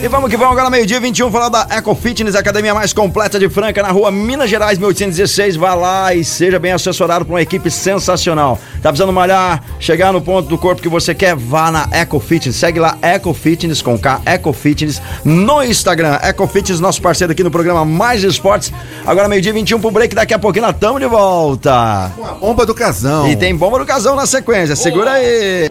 [0.06, 3.40] E vamos que vamos agora, meio-dia 21, falar da Eco Fitness, a academia mais completa
[3.40, 5.56] de Franca, na rua Minas Gerais, 1816.
[5.56, 8.56] Vá lá e seja bem assessorado por uma equipe sensacional.
[8.80, 11.34] Tá precisando malhar, chegar no ponto do corpo que você quer?
[11.34, 12.54] Vá na Eco Fitness.
[12.54, 16.20] Segue lá, Eco Fitness com K, Eco Fitness no Instagram.
[16.22, 18.72] Eco Fitness, nosso parceiro aqui no programa Mais Esportes.
[19.04, 22.12] Agora, meio-dia 21 pro break, daqui a pouquinho nós estamos de volta.
[22.40, 23.28] Bomba do casão.
[23.28, 25.68] E tem bomba do casão na sequência, segura aí.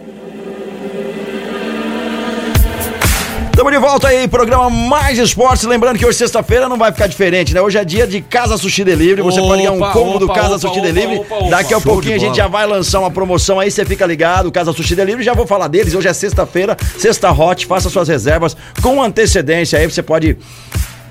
[3.56, 5.64] Estamos de volta aí, programa Mais Esportes.
[5.64, 7.60] Lembrando que hoje, sexta-feira, não vai ficar diferente, né?
[7.62, 9.22] Hoje é dia de Casa Sushi Delivery.
[9.22, 11.20] Você pode ganhar um Opa, combo do opa, Casa opa, Sushi opa, Delivery.
[11.20, 11.48] opa, opa.
[11.48, 14.52] Daqui a pouquinho a gente já vai lançar uma promoção aí, você fica ligado.
[14.52, 15.94] Casa Sushi Delivery, já vou falar deles.
[15.94, 17.64] Hoje é sexta-feira, sexta hot.
[17.64, 19.90] Faça suas reservas com antecedência aí.
[19.90, 20.36] Você pode.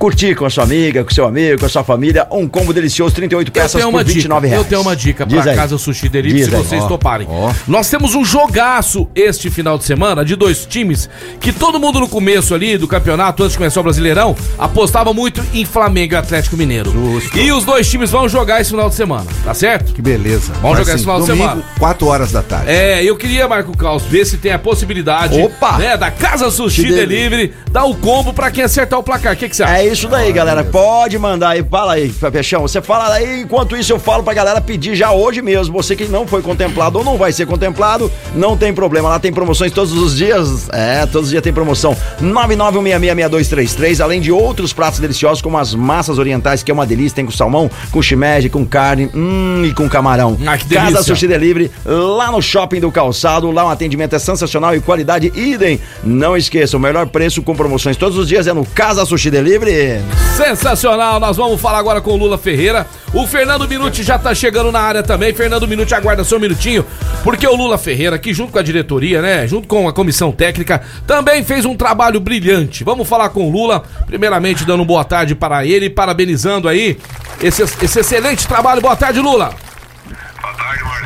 [0.05, 3.15] Curtir com a sua amiga, com seu amigo, com a sua família, um combo delicioso,
[3.15, 4.13] 38 Eu peças por uma dica.
[4.13, 4.67] 29 Eu reais.
[4.67, 5.57] tenho uma dica Diz pra aí.
[5.57, 6.61] Casa Sushi Delivery, Diz se aí.
[6.63, 7.27] vocês Ó, toparem.
[7.27, 7.51] ó.
[7.67, 12.07] Nós temos um jogaço este final de semana de dois times que todo mundo no
[12.07, 16.55] começo ali do campeonato, antes de começar o Brasileirão, apostava muito em Flamengo e Atlético
[16.55, 16.91] Mineiro.
[16.91, 17.39] Justo.
[17.39, 19.91] E os dois times vão jogar esse final de semana, tá certo?
[19.91, 20.53] Que beleza.
[20.61, 21.63] Vamos Vai jogar sim, esse final de domingo, semana.
[21.79, 22.69] 4 horas da tarde.
[22.69, 25.79] É, eu queria, Marco Caos, ver se tem a possibilidade Opa!
[25.79, 29.33] né, da Casa Sushi Sushi Delivery dar o combo pra quem acertar o placar.
[29.33, 29.77] O que, que você acha?
[29.79, 30.63] É isso daí, galera.
[30.63, 31.63] Pode mandar aí.
[31.63, 32.61] Fala aí, Peixão.
[32.61, 35.73] Você fala aí, enquanto isso eu falo pra galera pedir já hoje mesmo.
[35.73, 39.09] Você que não foi contemplado ou não vai ser contemplado, não tem problema.
[39.09, 40.67] Lá tem promoções todos os dias.
[40.73, 41.95] É, todos os dias tem promoção.
[42.21, 47.15] 991666233, além de outros pratos deliciosos como as massas orientais, que é uma delícia.
[47.15, 50.37] Tem com salmão, com shimeji, com carne hum, e com camarão.
[50.45, 50.91] Ah, que delícia.
[50.91, 53.49] Casa Sushi Delivery, lá no Shopping do Calçado.
[53.51, 55.79] Lá o atendimento é sensacional e qualidade idem.
[56.03, 59.74] Não esqueça, o melhor preço com promoções todos os dias é no Casa Sushi Delivery.
[60.35, 62.85] Sensacional, nós vamos falar agora com o Lula Ferreira.
[63.13, 65.33] O Fernando Minuti já tá chegando na área também.
[65.33, 66.85] Fernando Minuti, aguarda só um minutinho,
[67.23, 70.81] porque o Lula Ferreira, aqui junto com a diretoria, né, junto com a comissão técnica,
[71.07, 72.83] também fez um trabalho brilhante.
[72.83, 76.97] Vamos falar com o Lula, primeiramente dando boa tarde para ele, parabenizando aí
[77.41, 78.81] esse, esse excelente trabalho.
[78.81, 79.64] Boa tarde, Lula.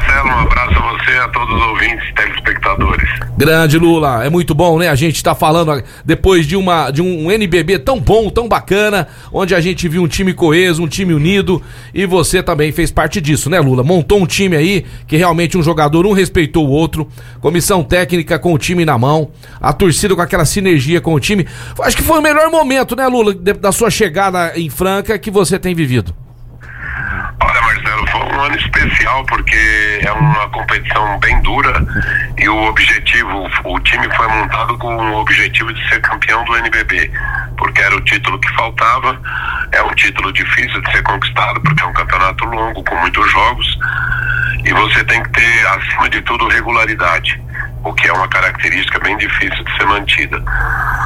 [0.10, 0.30] Marcelo.
[0.30, 3.10] Um abraço a você a todos os ouvintes telespectadores.
[3.38, 4.90] Grande Lula, é muito bom, né?
[4.90, 9.54] A gente tá falando depois de uma de um NBB tão bom, tão bacana, onde
[9.54, 11.62] a gente viu um time coeso, um time unido
[11.94, 13.84] e você também fez parte disso, né, Lula?
[13.84, 17.08] Montou um time aí que realmente um jogador um respeitou o outro,
[17.40, 19.30] comissão técnica com o time na mão,
[19.62, 21.46] a torcida com aquela sinergia com o time.
[21.82, 25.60] Acho que foi o melhor momento, né, Lula, da sua chegada em Franca que você
[25.60, 26.14] tem vivido.
[27.42, 31.86] Olha, Marcelo, foi um ano especial porque é uma competição bem dura
[32.38, 37.12] e o objetivo, o time foi montado com o objetivo de ser campeão do NBB,
[37.58, 39.20] porque era o título que faltava.
[39.72, 43.78] É um título difícil de ser conquistado porque é um campeonato longo com muitos jogos
[44.66, 47.40] e você tem que ter acima de tudo regularidade
[47.84, 50.44] o que é uma característica bem difícil de ser mantida.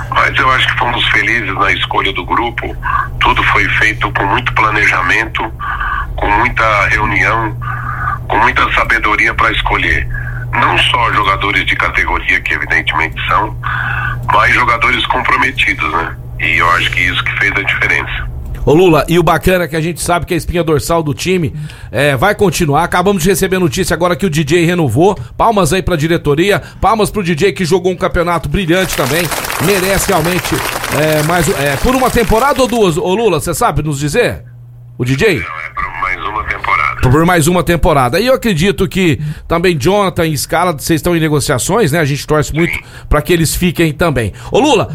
[0.09, 2.75] Mas eu acho que fomos felizes na escolha do grupo,
[3.19, 5.53] tudo foi feito com muito planejamento,
[6.15, 7.55] com muita reunião,
[8.27, 10.07] com muita sabedoria para escolher.
[10.51, 13.55] Não só jogadores de categoria, que evidentemente são,
[14.31, 16.15] mas jogadores comprometidos, né?
[16.39, 18.33] E eu acho que isso que fez a diferença.
[18.65, 21.13] Ô Lula, e o bacana é que a gente sabe que a espinha dorsal do
[21.13, 21.53] time
[21.91, 22.83] é, vai continuar.
[22.85, 25.15] Acabamos de receber notícia agora que o DJ renovou.
[25.37, 29.23] Palmas aí pra diretoria, palmas pro DJ que jogou um campeonato brilhante também.
[29.65, 30.55] Merece realmente
[30.97, 34.45] é, mais é, por uma temporada ou duas, ô Lula, você sabe nos dizer?
[34.97, 35.39] O DJ?
[35.39, 36.92] Não, é por mais uma temporada.
[37.11, 38.19] Por mais uma temporada.
[38.19, 41.99] E eu acredito que também Jonathan e Scala, vocês estão em negociações, né?
[41.99, 44.33] A gente torce muito para que eles fiquem também.
[44.51, 44.89] Ô Lula,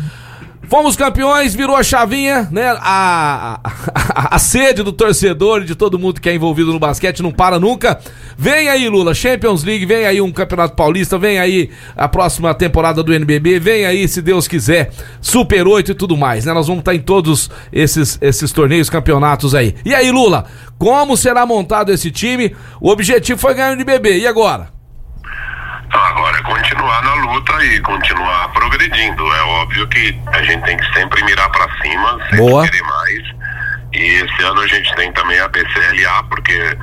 [0.68, 2.76] Fomos campeões, virou a chavinha, né?
[2.81, 7.22] A, a, a, sede do torcedor e de todo mundo que é envolvido no basquete
[7.22, 7.98] não para nunca.
[8.37, 13.02] Vem aí, Lula, Champions League, vem aí um Campeonato Paulista, vem aí a próxima temporada
[13.02, 14.90] do NBB, vem aí, se Deus quiser,
[15.22, 16.52] Super 8 e tudo mais, né?
[16.52, 19.74] Nós vamos estar em todos esses, esses torneios, campeonatos aí.
[19.87, 20.44] E aí, Lula,
[20.78, 22.54] como será montado esse time?
[22.78, 24.78] O objetivo foi ganhar o NBB, e agora?
[25.88, 29.27] Então agora é continuar na luta e continuar progredindo.
[29.35, 32.64] É óbvio que a gente tem que sempre mirar para cima, sempre Boa.
[32.68, 33.22] querer mais.
[33.94, 36.77] E esse ano a gente tem também a BCLA, porque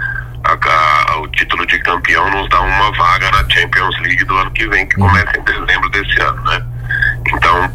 [0.44, 4.50] a, a, o título de campeão nos dá uma vaga na Champions League do ano
[4.52, 6.66] que vem, que começa em dezembro desse ano, né?
[7.28, 7.72] Então,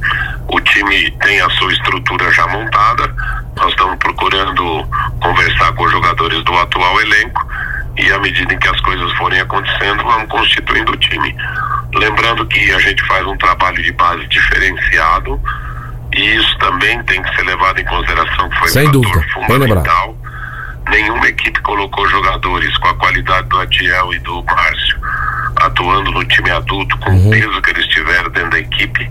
[0.48, 3.14] o time tem a sua estrutura já montada.
[3.56, 4.84] Nós estamos procurando
[5.22, 7.46] conversar com os jogadores do atual elenco
[8.00, 11.36] e à medida em que as coisas forem acontecendo, vamos constituindo o time.
[11.94, 15.40] Lembrando que a gente faz um trabalho de base diferenciado
[16.14, 19.24] e isso também tem que ser levado em consideração que foi Sem um dúvida.
[19.32, 20.16] fundamental.
[20.88, 24.99] Nenhuma equipe colocou jogadores com a qualidade do Adiel e do Márcio
[25.66, 27.26] atuando no time adulto com Uhum.
[27.28, 29.10] o peso que eles tiveram dentro da equipe,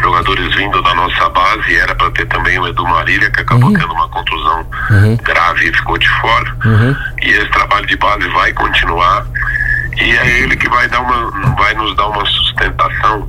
[0.00, 3.92] jogadores vindo da nossa base, era para ter também o Edu Marília, que acabou tendo
[3.92, 5.16] uma contusão Uhum.
[5.22, 6.56] grave e ficou de fora.
[7.22, 9.26] E esse trabalho de base vai continuar.
[9.96, 13.28] E é ele que vai dar uma, vai nos dar uma sustentação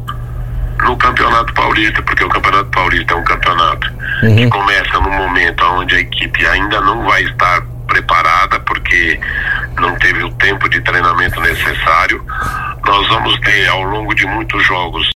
[0.84, 5.96] no Campeonato Paulista, porque o Campeonato Paulista é um campeonato que começa no momento onde
[5.96, 7.62] a equipe ainda não vai estar
[7.98, 9.20] preparada, porque
[9.80, 12.24] não teve o tempo de treinamento necessário.
[12.86, 15.10] Nós vamos ter ao longo de muitos jogos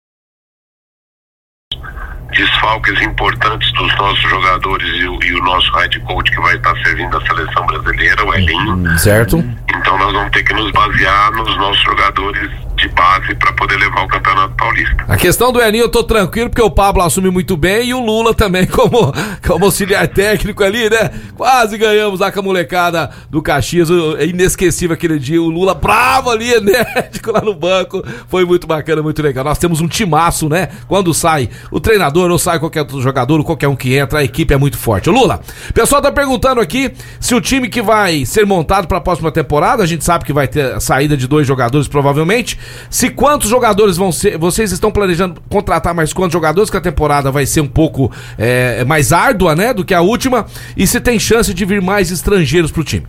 [2.31, 6.73] desfalques importantes dos nossos jogadores e o, e o nosso head coach que vai estar
[6.81, 8.97] servindo a seleção brasileira, o Elinho.
[8.97, 9.37] Certo?
[9.75, 12.49] Então nós vamos ter que nos basear nos nossos jogadores
[12.81, 15.05] de base para poder levar o Campeonato Paulista.
[15.07, 17.99] A questão do Elinho eu tô tranquilo porque o Pablo assume muito bem e o
[17.99, 19.13] Lula também como,
[19.45, 21.11] como auxiliar técnico ali, né?
[21.35, 23.89] Quase ganhamos a molecada do Caxias.
[23.89, 25.41] o- É inesquecível aquele dia.
[25.41, 28.03] O Lula bravo ali, enérgico lá no banco.
[28.27, 29.43] Foi muito bacana, muito legal.
[29.43, 30.69] Nós temos um timaço, né?
[30.87, 34.23] Quando sai o treinador ou sai qualquer outro jogador, ou qualquer um que entra, a
[34.23, 35.09] equipe é muito forte.
[35.09, 35.39] Ô, Lula,
[35.69, 39.31] o pessoal tá perguntando aqui se o time que vai ser montado para a próxima
[39.31, 42.57] temporada, a gente sabe que vai ter a saída de dois jogadores provavelmente.
[42.89, 47.31] Se quantos jogadores vão ser, vocês estão planejando contratar mais quantos jogadores que a temporada
[47.31, 51.19] vai ser um pouco é, mais árdua, né, do que a última, e se tem
[51.19, 53.07] chance de vir mais estrangeiros pro time.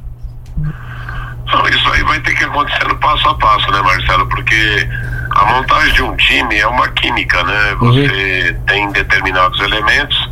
[1.70, 4.26] Isso aí vai ter que acontecer no passo a passo, né, Marcelo?
[4.28, 4.88] Porque
[5.32, 7.74] a montagem de um time é uma química, né?
[7.78, 10.31] Você tem determinados elementos.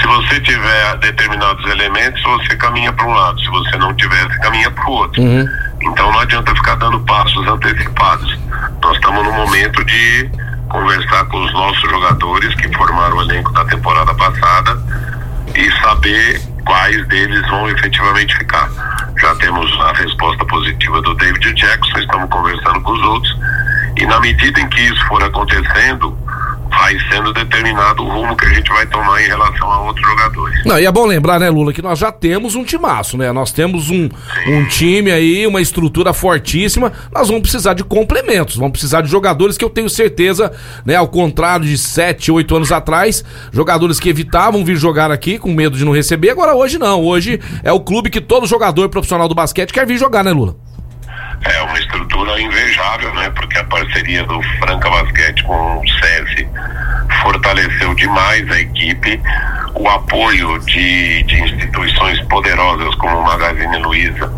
[0.00, 3.40] Se você tiver determinados elementos, você caminha para um lado.
[3.40, 5.22] Se você não tiver, você caminha para o outro.
[5.80, 8.38] Então não adianta ficar dando passos antecipados.
[8.82, 10.30] Nós estamos no momento de
[10.68, 14.78] conversar com os nossos jogadores que formaram o elenco da temporada passada
[15.54, 18.68] e saber quais deles vão efetivamente ficar.
[19.18, 23.36] Já temos a resposta positiva do David Jackson, estamos conversando com os outros
[23.96, 26.16] e na medida em que isso for acontecendo,
[26.78, 30.64] vai sendo determinado o rumo que a gente vai tomar em relação a outros jogadores.
[30.64, 33.32] Não, e é bom lembrar, né, Lula, que nós já temos um timaço, né?
[33.32, 34.08] Nós temos um,
[34.46, 36.92] um time aí, uma estrutura fortíssima.
[37.12, 40.52] Nós vamos precisar de complementos, vamos precisar de jogadores que eu tenho certeza,
[40.84, 45.52] né, ao contrário de 7, 8 anos atrás, jogadores que evitavam vir jogar aqui com
[45.52, 46.30] medo de não receber.
[46.30, 49.98] Agora hoje não, hoje é o clube que todo jogador profissional do basquete quer vir
[49.98, 50.67] jogar, né, Lula?
[51.44, 53.30] É uma estrutura invejável, né?
[53.30, 56.48] Porque a parceria do Franca Basquete com o SESI
[57.22, 59.20] fortaleceu demais a equipe.
[59.74, 64.32] O apoio de, de instituições poderosas como o Magazine Luiza,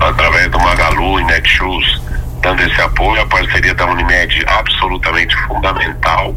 [0.00, 2.02] através do Magalu e Netshoes,
[2.44, 3.22] dando esse apoio.
[3.22, 6.36] A parceria da Unimed absolutamente fundamental,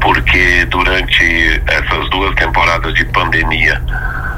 [0.00, 3.82] porque durante essas duas temporadas de pandemia,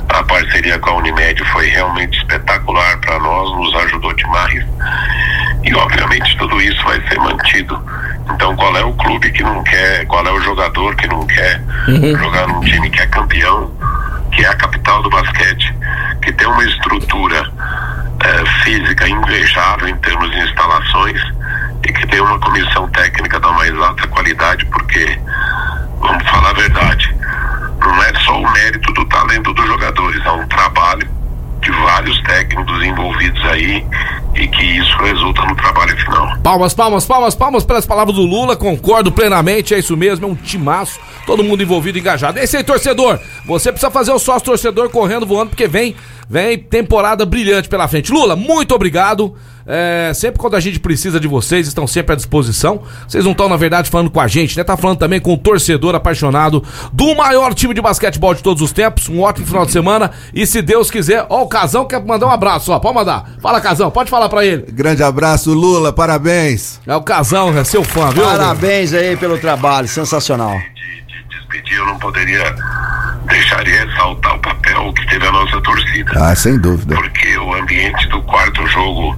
[0.09, 4.65] a parceria com a Unimed foi realmente espetacular para nós, nos ajudou demais.
[5.63, 7.79] E obviamente tudo isso vai ser mantido.
[8.33, 11.61] Então qual é o clube que não quer, qual é o jogador que não quer
[12.19, 13.71] jogar num time que é campeão,
[14.33, 15.75] que é a capital do basquete,
[16.23, 17.51] que tem uma estrutura
[18.21, 21.21] eh, física invejável em termos de instalações
[21.85, 25.19] e que tem uma comissão técnica da mais alta qualidade, porque
[26.01, 27.15] vamos falar a verdade,
[27.81, 31.09] não é só o mérito do talento dos jogadores, é um trabalho
[31.61, 33.85] de vários técnicos envolvidos aí
[34.35, 36.36] e que isso resulta no trabalho final.
[36.47, 40.35] Palmas, palmas, palmas, palmas pelas palavras do Lula, concordo plenamente, é isso mesmo, é um
[40.37, 42.39] timaço, todo mundo envolvido, engajado.
[42.39, 45.97] Isso aí, torcedor, você precisa fazer o sócio torcedor correndo, voando, porque vem,
[46.31, 48.13] vem temporada brilhante pela frente.
[48.13, 49.35] Lula, muito obrigado.
[49.67, 52.83] É, sempre quando a gente precisa de vocês, estão sempre à disposição.
[53.07, 54.63] Vocês não estão, na verdade, falando com a gente, né?
[54.63, 58.73] Tá falando também com o torcedor apaixonado do maior time de basquetebol de todos os
[58.73, 59.09] tempos.
[59.09, 60.11] Um ótimo final de semana.
[60.33, 62.79] E se Deus quiser, ó, o Casão quer mandar um abraço, ó.
[62.79, 63.31] Pode mandar.
[63.41, 64.67] Fala, Casão, pode falar pra ele.
[64.71, 66.81] Grande abraço, Lula, parabéns.
[66.87, 68.23] É o Casão, é seu fã, viu?
[68.23, 70.57] Parabéns aí pelo trabalho, sensacional.
[71.29, 72.55] Despedir, eu não poderia
[73.27, 76.13] deixar de ressaltar o papel que teve a nossa torcida.
[76.17, 76.95] Ah, sem dúvida.
[76.95, 79.17] Porque o ambiente do quarto jogo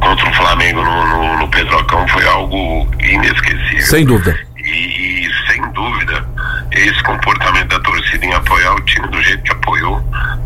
[0.00, 3.82] contra o Flamengo no, no, no Pedrocão foi algo inesquecível.
[3.82, 4.38] Sem dúvida.
[4.58, 6.26] E, e, sem dúvida,
[6.72, 10.02] esse comportamento da torcida em apoiar o time do jeito que apoiou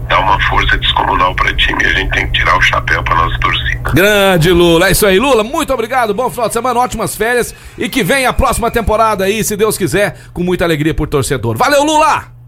[0.08, 3.02] dá uma força descomunal para o time e a gente tem que tirar o chapéu
[3.02, 3.92] para nossa torcida.
[3.94, 5.42] Grande Lula, é isso aí, Lula.
[5.44, 9.42] Muito obrigado, bom final de semana, ótimas férias e que venha a próxima temporada aí,
[9.42, 11.56] se Deus quiser, com muita alegria por torcedor.
[11.56, 12.39] Valeu, Lula!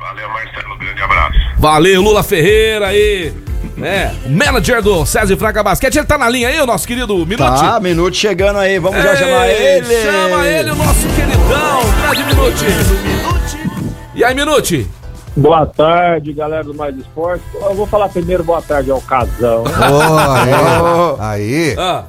[0.00, 1.38] Valeu, Marcelo, grande abraço.
[1.58, 3.34] Valeu, Lula Ferreira aí.
[3.82, 7.14] É, o manager do César Franca Basquete, ele tá na linha aí, o nosso querido
[7.14, 7.60] Minuti?
[7.60, 10.02] Tá, Minuti chegando aí, vamos já chamar ele.
[10.02, 12.64] Chama ele, o nosso queridão, grande Minuti.
[14.14, 14.88] E aí, Minuti?
[15.36, 17.44] Boa tarde, galera do Mais Esporte.
[17.54, 19.64] Eu vou falar primeiro boa tarde ao Casão.
[19.64, 21.24] Oh, é.
[21.24, 21.76] Aí.
[21.78, 22.04] Ah.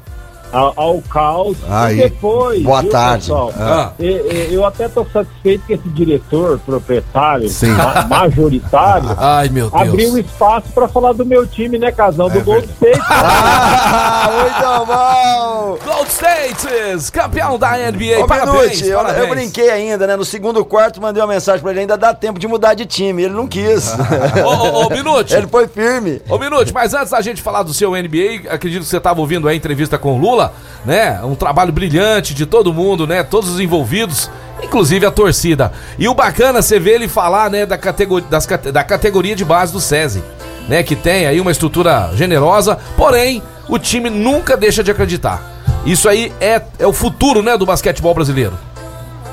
[0.52, 1.58] Ao, ao caos.
[1.70, 1.98] Aí.
[2.00, 2.62] E depois.
[2.64, 3.24] Boa viu, tarde.
[3.26, 3.54] pessoal?
[3.58, 3.92] Ah.
[4.00, 7.70] E- e- Eu até tô satisfeito que esse diretor, proprietário, Sim.
[7.72, 9.82] ma- majoritário, Ai, meu Deus.
[9.82, 12.30] abriu espaço pra falar do meu time, né, Casão?
[12.30, 13.00] Do É Gold State.
[13.12, 15.78] Ah, muito bom!
[15.94, 18.24] Gold States, campeão da NBA.
[18.24, 19.24] Ô, parabéns, Minuti, eu, parabéns.
[19.24, 20.16] eu brinquei ainda, né?
[20.16, 23.24] No segundo quarto, mandei uma mensagem pra ele, ainda dá tempo de mudar de time.
[23.24, 23.94] Ele não quis.
[24.46, 25.34] Ô, ô, ô, Minuti.
[25.34, 26.22] Ele foi firme.
[26.30, 29.48] Ô, Minuti, mas antes da gente falar do seu NBA, acredito que você estava ouvindo
[29.48, 30.41] a entrevista com o Lula,
[30.86, 31.20] né?
[31.24, 33.22] Um trabalho brilhante de todo mundo, né?
[33.24, 34.30] Todos os envolvidos,
[34.64, 35.72] inclusive a torcida.
[36.00, 39.74] E o bacana você vê ele falar, né, da categoria, das, da categoria de base
[39.74, 40.24] do SESI,
[40.68, 40.82] né?
[40.82, 45.42] Que tem aí uma estrutura generosa, porém, o time nunca deixa de acreditar.
[45.86, 48.54] Isso aí é, é o futuro, né, do basquetebol brasileiro.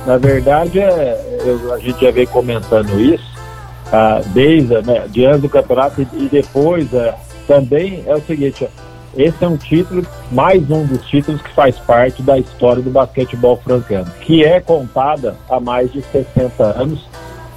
[0.06, 3.28] Na verdade, é, eu- a gente já veio comentando isso
[3.92, 7.14] ah, desde né, antes do campeonato e, e depois é,
[7.46, 8.68] também é o seguinte: ó,
[9.18, 13.56] esse é um título, mais um dos títulos que faz parte da história do basquetebol
[13.56, 17.04] francano, que é contada há mais de 60 anos,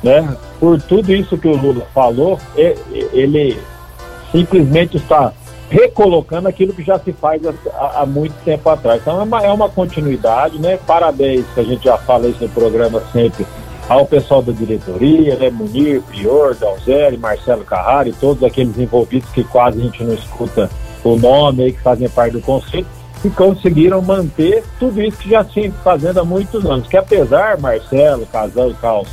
[0.01, 0.35] né?
[0.59, 3.59] Por tudo isso que o Lula falou, ele
[4.31, 5.31] simplesmente está
[5.69, 7.43] recolocando aquilo que já se faz
[7.75, 8.99] há, muito tempo atrás.
[8.99, 10.79] Então é uma, é uma continuidade, né?
[10.87, 13.45] Parabéns, que a gente já fala isso no programa sempre,
[13.87, 15.51] ao pessoal da diretoria, né?
[15.51, 20.67] Munir, Prior, Dalzeri, Marcelo Carrari, todos aqueles envolvidos que quase a gente não escuta
[21.03, 22.85] o nome aí, que fazem parte do conselho,
[23.21, 26.87] que conseguiram manter tudo isso que já tinha fazendo há muitos anos.
[26.87, 29.07] Que apesar, Marcelo, Casal e Caos,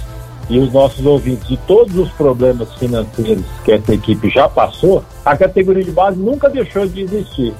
[0.48, 5.36] e os nossos ouvintes de todos os problemas financeiros que essa equipe já passou, a
[5.36, 7.54] categoria de base nunca deixou de existir.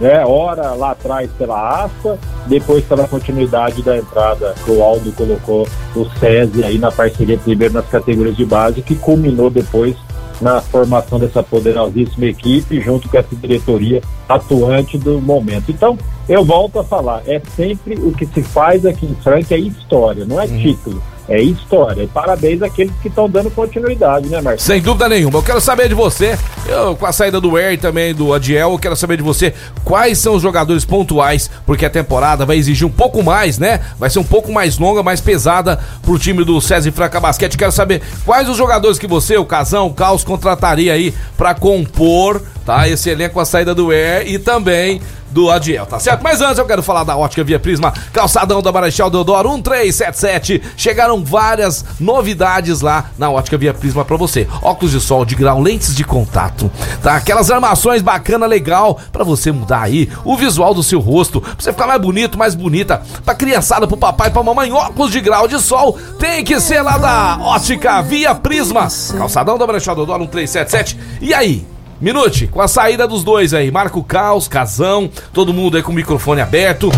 [0.00, 0.24] Né?
[0.26, 6.04] Ora lá atrás pela ASPA, depois pela continuidade da entrada que o Aldo colocou o
[6.18, 9.96] SESI aí na parceria primeiro nas categorias de base, que culminou depois
[10.44, 15.70] na formação dessa poderosíssima equipe, junto com essa diretoria atuante do momento.
[15.70, 15.96] Então,
[16.28, 20.26] eu volto a falar, é sempre o que se faz aqui em Franca é história,
[20.26, 21.02] não é título.
[21.28, 22.02] É história.
[22.02, 24.62] E parabéns àqueles que estão dando continuidade, né, Marcos?
[24.62, 25.38] Sem dúvida nenhuma.
[25.38, 28.78] Eu quero saber de você, eu, com a saída do Air também do Adiel, eu
[28.78, 32.90] quero saber de você quais são os jogadores pontuais, porque a temporada vai exigir um
[32.90, 33.80] pouco mais, né?
[33.98, 37.56] Vai ser um pouco mais longa, mais pesada pro time do César Franca Basquete.
[37.56, 42.42] Quero saber quais os jogadores que você, o Casão, o Caos, contrataria aí pra compor,
[42.66, 42.86] tá?
[42.88, 45.00] Esse elenco com a saída do Air e também
[45.34, 46.22] do Adiel, tá certo?
[46.22, 50.62] Mas antes eu quero falar da Ótica Via Prisma, calçadão da Marechal Deodoro 1377.
[50.76, 54.46] Chegaram várias novidades lá na Ótica Via Prisma pra você.
[54.62, 56.70] Óculos de sol de grau, lentes de contato,
[57.02, 57.16] tá?
[57.16, 61.72] Aquelas armações bacana, legal, pra você mudar aí o visual do seu rosto, pra você
[61.72, 65.60] ficar mais bonito, mais bonita, pra criançada, pro papai, pra mamãe, óculos de grau de
[65.60, 68.86] sol, tem que ser lá da Ótica Via Prisma.
[69.18, 70.96] Calçadão da Marechal Deodoro 1377.
[71.20, 71.73] E aí?
[72.04, 75.94] Minute, com a saída dos dois aí, Marco Caos, Casão, todo mundo aí com o
[75.94, 76.92] microfone aberto.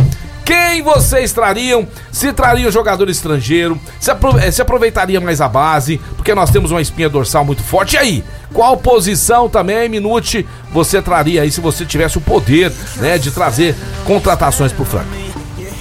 [0.44, 1.86] Quem vocês trariam?
[2.11, 3.78] Se trariam jogador estrangeiro?
[4.00, 6.00] Se, apro eh, se aproveitaria mais a base?
[6.16, 7.94] Porque nós temos uma espinha dorsal muito forte.
[7.94, 8.24] E aí?
[8.52, 13.76] Qual posição também, Minute, você traria aí se você tivesse o poder, né, de trazer
[14.04, 15.26] contratações pro Franca?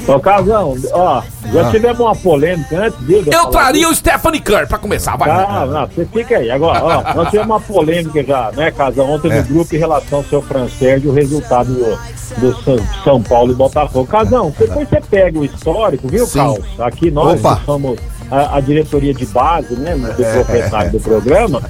[0.07, 1.71] Ô, Casão, ó, já Ah.
[1.71, 5.29] tivemos uma polêmica antes de Eu traria o Stephanie Kerr pra começar, vai.
[5.29, 6.51] Tá, não, você fica aí.
[6.51, 9.41] Agora, ó, nós tivemos uma polêmica já, né, Casão, ontem É.
[9.41, 11.97] no grupo em relação ao seu Francérgio, o resultado do,
[12.39, 14.05] do São, São Paulo e Botafogo.
[14.05, 16.37] Casão, depois você pega o histórico, viu, Sim.
[16.39, 16.65] Carlos?
[16.79, 17.97] Aqui nós somos
[18.31, 21.61] a, a diretoria de base, né, do É, proprietário do programa,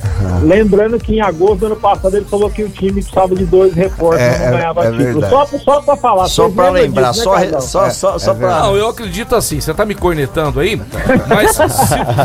[0.42, 3.74] lembrando que em agosto do ano passado ele falou que o time precisava de dois
[3.74, 5.30] reforços, É, não é- ganhava é título.
[5.30, 6.28] Só, só pra falar.
[6.28, 9.74] Só pra lembrar, disso, só né, só- só- só pra- Não, eu acredito assim, você
[9.74, 10.82] tá me cornetando aí,
[11.30, 11.64] mas se-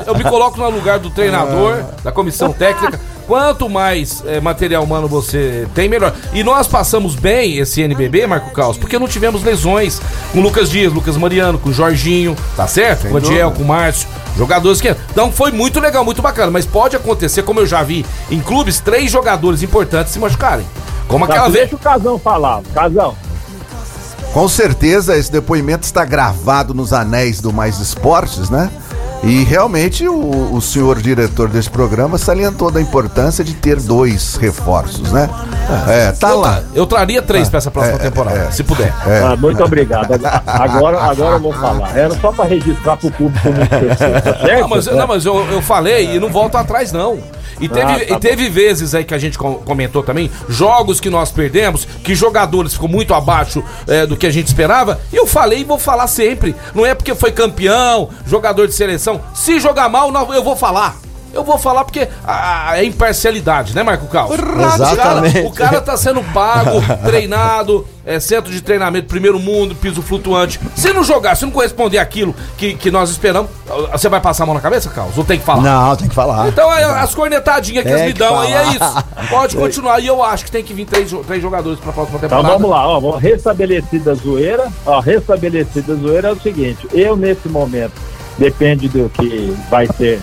[0.06, 2.98] eu me coloco no lugar do treinador, da comissão técnica.
[3.30, 6.12] Quanto mais eh, material humano você tem, melhor.
[6.32, 10.02] E nós passamos bem esse NBB, Marco Caos, porque não tivemos lesões
[10.32, 13.06] com Lucas Dias, Lucas Mariano, com Jorginho, tá certo?
[13.06, 14.88] Com o Adiel, com o Márcio, jogadores que.
[15.12, 18.80] Então foi muito legal, muito bacana, mas pode acontecer, como eu já vi em clubes,
[18.80, 20.66] três jogadores importantes se machucarem.
[21.06, 21.70] Como Tá, aquela vez.
[21.70, 22.62] Deixa o Casão falar.
[22.74, 23.14] Casão.
[24.32, 28.68] Com certeza esse depoimento está gravado nos anéis do Mais Esportes, né?
[29.22, 35.12] E realmente o, o senhor diretor desse programa salientou da importância de ter dois reforços,
[35.12, 35.28] né?
[35.86, 36.62] É, tá eu, lá.
[36.74, 38.92] eu traria três pra essa próxima É, temporada, se puder.
[39.06, 39.22] É.
[39.22, 40.14] Ah, muito obrigado.
[40.46, 41.96] Agora, agora eu vou falar.
[41.96, 44.60] Era só para registrar pro público não esquecer, tá certo?
[44.62, 47.18] Não, mas, não, mas eu, eu falei e não volto atrás, não.
[47.60, 50.98] E teve, Ah, tá e teve vezes aí que a gente com- comentou também, jogos
[51.00, 55.00] que nós perdemos, que jogadores ficou muito abaixo é, do que a gente esperava.
[55.12, 56.54] E eu falei e vou falar sempre.
[56.74, 59.20] Não é porque foi campeão, jogador de seleção.
[59.34, 60.96] Se jogar mal, não, eu vou falar.
[61.32, 64.36] Eu vou falar porque a, a- é imparcialidade, né, Marco Carlos?
[64.38, 65.38] Exatamente.
[65.40, 70.02] O cara, o cara tá sendo pago, treinado, é centro de treinamento, primeiro mundo, piso
[70.02, 70.58] flutuante.
[70.74, 73.50] Se não jogar, se não corresponder aquilo que, que nós esperamos,
[73.92, 75.16] você vai passar a mão na cabeça, Carlos?
[75.16, 75.62] Ou tem que falar?
[75.62, 76.48] Não, tem que falar.
[76.48, 79.04] Então é as cornetadinhas que Tem eles me dão aí é isso.
[79.28, 80.00] Pode continuar.
[80.00, 82.54] E eu acho que tem que vir três, três jogadores pra próxima Então temporada.
[82.54, 84.66] vamos lá, ó, vamos- restabelecida a zoeira.
[84.84, 87.92] Ó, restabelecida a zoeira é o seguinte: eu nesse momento,
[88.38, 90.20] depende do que vai ser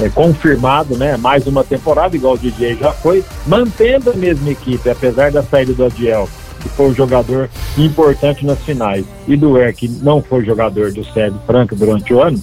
[0.00, 1.16] é, confirmado, né?
[1.16, 5.72] Mais uma temporada, igual o DJ já foi, mantendo a mesma equipe, apesar da saída
[5.74, 6.28] do Adiel,
[6.60, 11.04] que foi um jogador importante nas finais, e do Er, que não foi jogador do
[11.04, 12.40] Sérgio Franca durante o ano.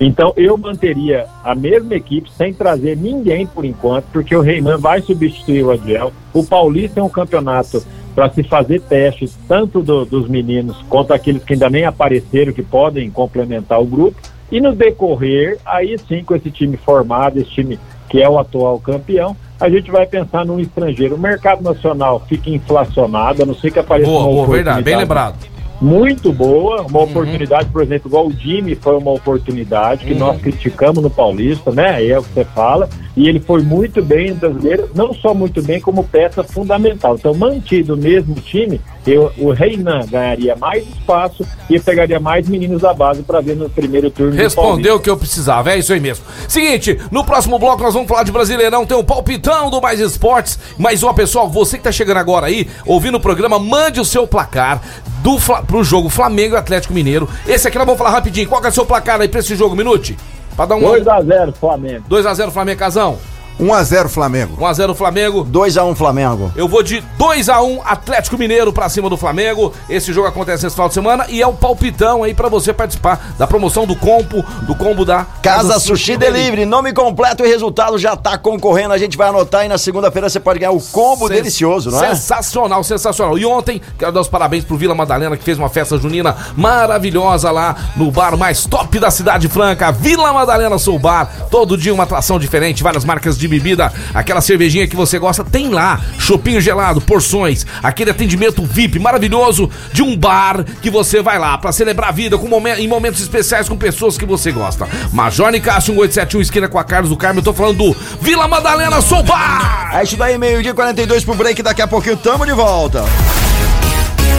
[0.00, 5.00] Então eu manteria a mesma equipe sem trazer ninguém por enquanto, porque o Reinan vai
[5.00, 6.12] substituir o Adiel.
[6.32, 7.82] O Paulista é um campeonato
[8.14, 12.62] para se fazer testes, tanto do- dos meninos quanto aqueles que ainda nem apareceram, que
[12.62, 14.16] podem complementar o grupo.
[14.52, 17.80] E no decorrer, aí sim, com esse time formado, esse time
[18.10, 21.14] que é o atual campeão, a gente vai pensar num estrangeiro.
[21.14, 24.82] O mercado nacional fica inflacionado, a não ser que apareça Boa, uma boa, verdade.
[24.82, 25.51] Bem lembrado.
[25.82, 30.18] Muito boa, uma oportunidade, por exemplo, igual o Jimmy foi uma oportunidade que Uhum.
[30.20, 31.96] nós criticamos no Paulista, né?
[31.96, 35.34] Aí é o que você fala, e ele foi muito bem em brasileiro, não só
[35.34, 37.16] muito bem, como peça fundamental.
[37.16, 42.82] Então, mantido o mesmo time, eu, o Reinan ganharia mais espaço e pegaria mais meninos
[42.82, 45.92] da base para ver no primeiro turno do Respondeu o que eu precisava, é isso
[45.92, 46.24] aí mesmo.
[46.46, 50.58] Seguinte, no próximo bloco nós vamos falar de Brasileirão, tem um palpitão do Mais Esportes.
[50.78, 54.28] Mas, ó, pessoal, você que tá chegando agora aí, ouvindo o programa, mande o seu
[54.28, 54.80] placar
[55.22, 57.28] do, pro jogo Flamengo e Atlético Mineiro.
[57.46, 58.48] Esse aqui nós vamos falar rapidinho.
[58.48, 60.16] Qual que é o seu placar aí pra esse jogo, Minute?
[60.56, 62.04] Pra dar um 2x0 Flamengo.
[62.10, 63.18] 2x0 Flamengo, Casão.
[63.60, 64.56] 1x0 Flamengo.
[64.56, 65.44] 1x0 Flamengo.
[65.44, 66.52] 2x1 Flamengo.
[66.56, 69.72] Eu vou de 2x1 Atlético Mineiro pra cima do Flamengo.
[69.88, 73.34] Esse jogo acontece esse final de semana e é o palpitão aí pra você participar
[73.38, 78.16] da promoção do combo, do combo da Casa Sushi Delivery, nome completo e resultado já
[78.16, 78.94] tá concorrendo.
[78.94, 82.02] A gente vai anotar e na segunda-feira você pode ganhar o combo Sens- delicioso, não
[82.04, 82.08] é?
[82.14, 83.38] Sensacional, sensacional.
[83.38, 87.50] E ontem, quero dar os parabéns pro Vila Madalena, que fez uma festa junina maravilhosa
[87.50, 91.30] lá no bar mais top da Cidade Franca, Vila Madalena Soul Bar.
[91.50, 93.92] Todo dia uma atração diferente, várias marcas de bebida.
[94.14, 96.00] Aquela cervejinha que você gosta, tem lá.
[96.18, 101.72] Chopinho gelado, porções, aquele atendimento VIP maravilhoso de um bar que você vai lá pra
[101.72, 104.86] celebrar a vida com momen- em momentos especiais com pessoas que você gosta.
[105.12, 107.40] Major Nicásio 1871, esquina com a Carlos do Carmo.
[107.40, 109.90] Eu tô falando do Vila Madalena Soul Bar.
[109.94, 111.62] É isso daí, meio-dia 42 pro break.
[111.62, 113.04] Daqui a pouquinho tamo de volta.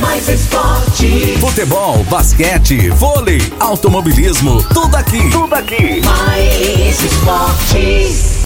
[0.04, 1.38] Mais esporte.
[1.39, 5.30] Futebol, basquete, vôlei, automobilismo, tudo aqui.
[5.32, 6.01] Tudo aqui.
[6.04, 8.43] Mais esporte.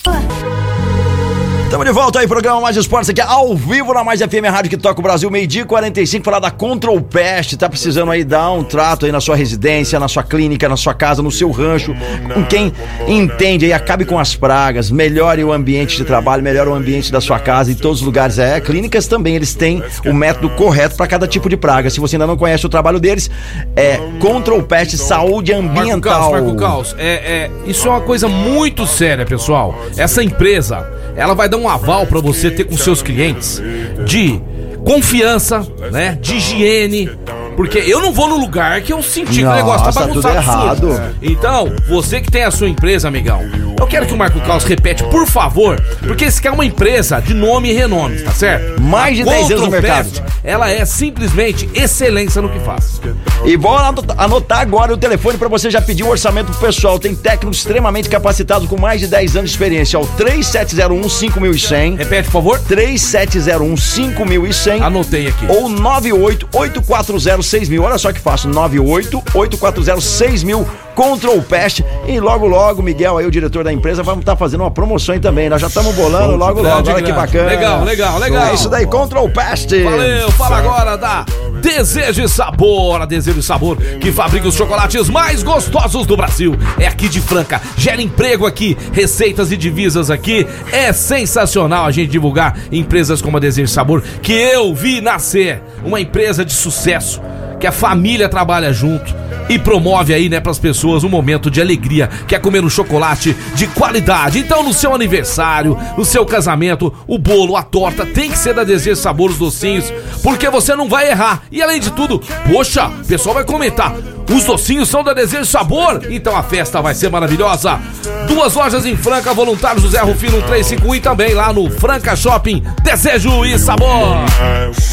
[1.70, 4.78] Tamo de volta aí, programa Mais Esportes aqui ao vivo na Mais FM Rádio que
[4.78, 7.58] toca o Brasil, meio-dia e 45, falar da Control Pest.
[7.58, 10.94] Tá precisando aí dar um trato aí na sua residência, na sua clínica, na sua
[10.94, 11.94] casa, no seu rancho,
[12.34, 12.72] com quem
[13.06, 17.20] entende aí, acabe com as pragas, melhore o ambiente de trabalho, melhore o ambiente da
[17.20, 18.40] sua casa em todos os lugares.
[18.40, 21.90] É, clínicas também, eles têm o método correto para cada tipo de praga.
[21.90, 23.30] Se você ainda não conhece o trabalho deles,
[23.76, 26.00] é Control Pest Saúde Marco Ambiental.
[26.00, 29.78] Caos, Marco Caos, é, é, isso é uma coisa muito séria, pessoal.
[29.98, 30.88] Essa empresa,
[31.18, 33.62] ela vai dar um aval pra você ter com seus clientes
[34.06, 34.42] de
[34.84, 36.18] confiança, né?
[36.22, 37.10] De higiene.
[37.56, 40.32] Porque eu não vou no lugar que eu senti que o negócio tá Nossa, bagunçado
[40.80, 41.16] tudo errado.
[41.22, 43.42] Então, você que tem a sua empresa, amigão,
[43.80, 47.20] eu quero que o Marco Caos repete, por favor, porque esse aqui é uma empresa
[47.22, 48.82] de nome e renome, tá certo?
[48.82, 50.10] Mais de A 10 anos no mercado.
[50.10, 53.00] Pest, Ela é simplesmente excelência no que faz.
[53.46, 56.98] E vou anot- anotar agora o telefone para você já pedir o orçamento pro pessoal.
[57.00, 59.98] Tem técnicos extremamente capacitados com mais de 10 anos de experiência.
[59.98, 61.96] É o 3701 5100.
[61.98, 62.60] Repete, por favor.
[62.60, 64.82] 3701 5100.
[64.82, 65.46] Anotei aqui.
[65.50, 67.84] Ou 98 840 6000.
[67.84, 68.50] Olha só que fácil.
[68.50, 70.68] 98 840 6000.
[70.98, 71.84] Control Pest.
[72.08, 75.22] E logo, logo, Miguel, aí, o diretor da empresa, vamos estar fazendo uma promoção aí
[75.22, 75.48] também.
[75.48, 76.64] Nós já estamos bolando logo, logo.
[76.64, 77.46] grande, Olha que bacana.
[77.46, 78.48] Legal, legal, legal.
[78.48, 79.70] É isso daí, Control Pest.
[79.84, 81.24] Valeu, fala agora da
[81.62, 86.56] Desejo e Sabor, a Desejo e Sabor, que fabrica os chocolates mais gostosos do Brasil.
[86.80, 90.48] É aqui de Franca, gera emprego aqui, receitas e divisas aqui.
[90.72, 95.62] É sensacional a gente divulgar empresas como a Desejo e Sabor, que eu vi nascer.
[95.86, 97.22] Uma empresa de sucesso,
[97.60, 99.16] que a família trabalha junto
[99.50, 103.36] e promove aí, né, pras pessoas um momento de alegria, que é comer um chocolate
[103.56, 104.40] de qualidade.
[104.40, 108.64] Então, no seu aniversário, no seu casamento, o bolo, a torta tem que ser da
[108.64, 109.92] Desejo Sabor os docinhos,
[110.22, 111.44] porque você não vai errar.
[111.52, 113.96] E além de tudo, poxa, o pessoal vai comentar.
[114.30, 117.80] Os docinhos são da Desejo Sabor, então a festa vai ser maravilhosa.
[118.28, 123.46] Duas lojas em Franca, voluntário José Rufino 135 e também lá no Franca Shopping, Desejo
[123.46, 124.18] e Sabor.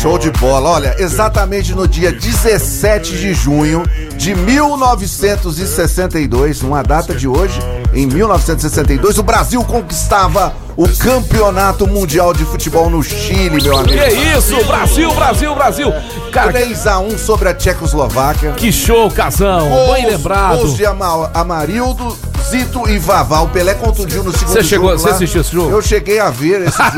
[0.00, 0.70] Show de bola.
[0.70, 3.82] Olha, exatamente no dia 17 de junho
[4.16, 7.58] de 1962, numa data de hoje,
[7.92, 13.96] em 1962, o Brasil conquistava o Campeonato Mundial de Futebol no Chile, meu amigo.
[13.98, 15.92] Que isso, Brasil, Brasil, Brasil.
[16.32, 18.52] Cara, 3x1 sobre a Tchecoslováquia.
[18.52, 19.68] Que show, Casão.
[19.92, 20.56] Bem lembrado.
[20.58, 22.16] Gols de Ama- Amarildo,
[22.48, 23.40] Zito e Vavá.
[23.40, 25.70] O Pelé contundiu no segundo Você chegou- jogo você assistiu esse jogo?
[25.70, 26.90] Eu cheguei a ver esse jogo.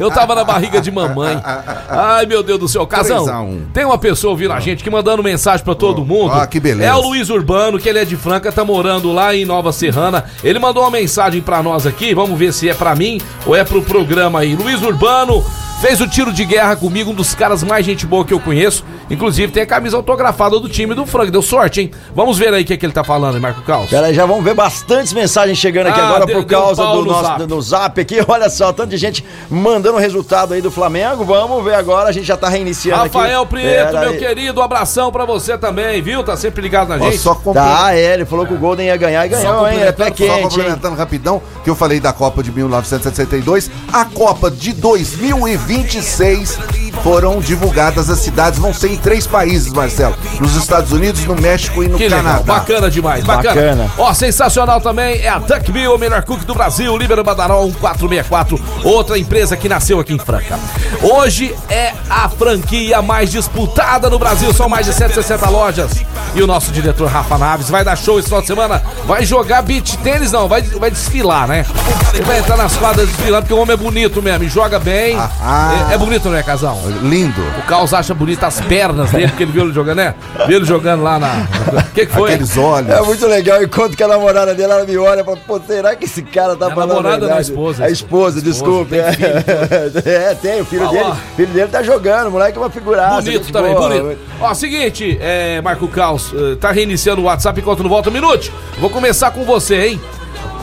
[0.00, 1.40] Eu tava na barriga de mamãe.
[1.88, 2.86] Ai, meu Deus do céu.
[2.86, 3.66] Casão, 3 a 1.
[3.74, 6.32] tem uma pessoa ouvindo a gente que mandando mensagem pra todo mundo.
[6.34, 6.88] ah, que beleza.
[6.88, 10.24] É o Luiz Urbano, que ele é de Franca, tá morando lá em Nova Serrana.
[10.42, 13.64] Ele mandou uma mensagem pra nós aqui, vamos ver se é pra mim ou é
[13.64, 14.54] pro programa aí.
[14.54, 15.44] Luiz Urbano
[15.80, 18.84] fez o tiro de guerra comigo, um dos caras mais gente boa que eu conheço.
[19.12, 21.30] Inclusive tem a camisa autografada do time do Franca.
[21.30, 21.90] Deu sorte, hein?
[22.14, 23.90] Vamos ver aí o que, é que ele tá falando, hein, Marco Caos.
[23.90, 26.96] Pera aí, já vamos ver bastantes mensagens chegando aqui Ah, agora deu- por causa pau
[26.96, 27.46] do no nosso zap.
[27.46, 28.18] no zap aqui.
[28.26, 31.24] Olha só, tanto de gente mandando o resultado aí do Flamengo.
[31.24, 33.50] Vamos ver agora, a gente já tá reiniciando Rafael aqui.
[33.50, 34.18] Prieto, meu aí.
[34.18, 36.24] querido, um abração pra você também, viu?
[36.24, 37.18] Tá sempre ligado na Ó, gente.
[37.18, 39.80] só compre- Tá, é, ele falou que o Golden ia ganhar e ganhou, hein?
[39.82, 40.42] É pé Só quente, hein?
[40.42, 46.58] complementando rapidão, que eu falei da Copa de 1962, a Copa de 2026
[47.02, 50.14] foram divulgadas as cidades, vão ser em três países, Marcelo.
[50.40, 52.42] Nos Estados Unidos, no México e no Que legal, Canadá.
[52.44, 53.54] bacana demais, bacana.
[53.54, 53.90] Bacana.
[53.98, 58.60] Ó, sensacional também é a Duck Bill, o melhor cook do Brasil, Líbero Badaró 1464,
[58.84, 60.58] outra empresa que nasceu aqui em Franca.
[61.02, 65.92] Hoje é a franquia mais disputada no Brasil, são mais de 160 lojas.
[66.34, 69.62] E o nosso diretor Rafa Naves vai dar show esse final de semana, vai jogar
[69.62, 71.66] beach tênis, não, vai, vai desfilar, né?
[72.14, 75.16] Ele vai entrar nas quadras desfilando, porque o homem é bonito mesmo, e joga bem.
[75.18, 75.88] Ah.
[75.90, 76.78] É, é bonito, não é, casal?
[77.02, 77.40] Lindo.
[77.58, 80.14] O Caos acha bonito as pernas dele, porque ele viu ele jogando, né?
[80.46, 81.46] Viu ele jogando lá na.
[81.90, 82.32] O que, que foi?
[82.34, 82.90] Aqueles olhos.
[82.90, 85.94] É muito legal, enquanto que a namorada dele, ela me olha e fala, pô, será
[85.94, 87.50] que esse cara tá É a falando a namorada ou a verdade?
[87.50, 87.84] esposa?
[87.84, 88.90] A esposa, desculpe.
[88.90, 90.02] tem é.
[90.30, 92.70] É, tem, o filho Ah, dele, o filho dele tá jogando, o moleque é uma
[92.70, 93.22] figuraça.
[93.22, 93.88] Bonito também, boa.
[93.88, 94.18] bonito.
[94.40, 98.50] Ó, seguinte, é, Marco Caos, eh, tá reiniciando o WhatsApp enquanto não volta um minuto.
[98.78, 100.00] Vou começar com você, hein?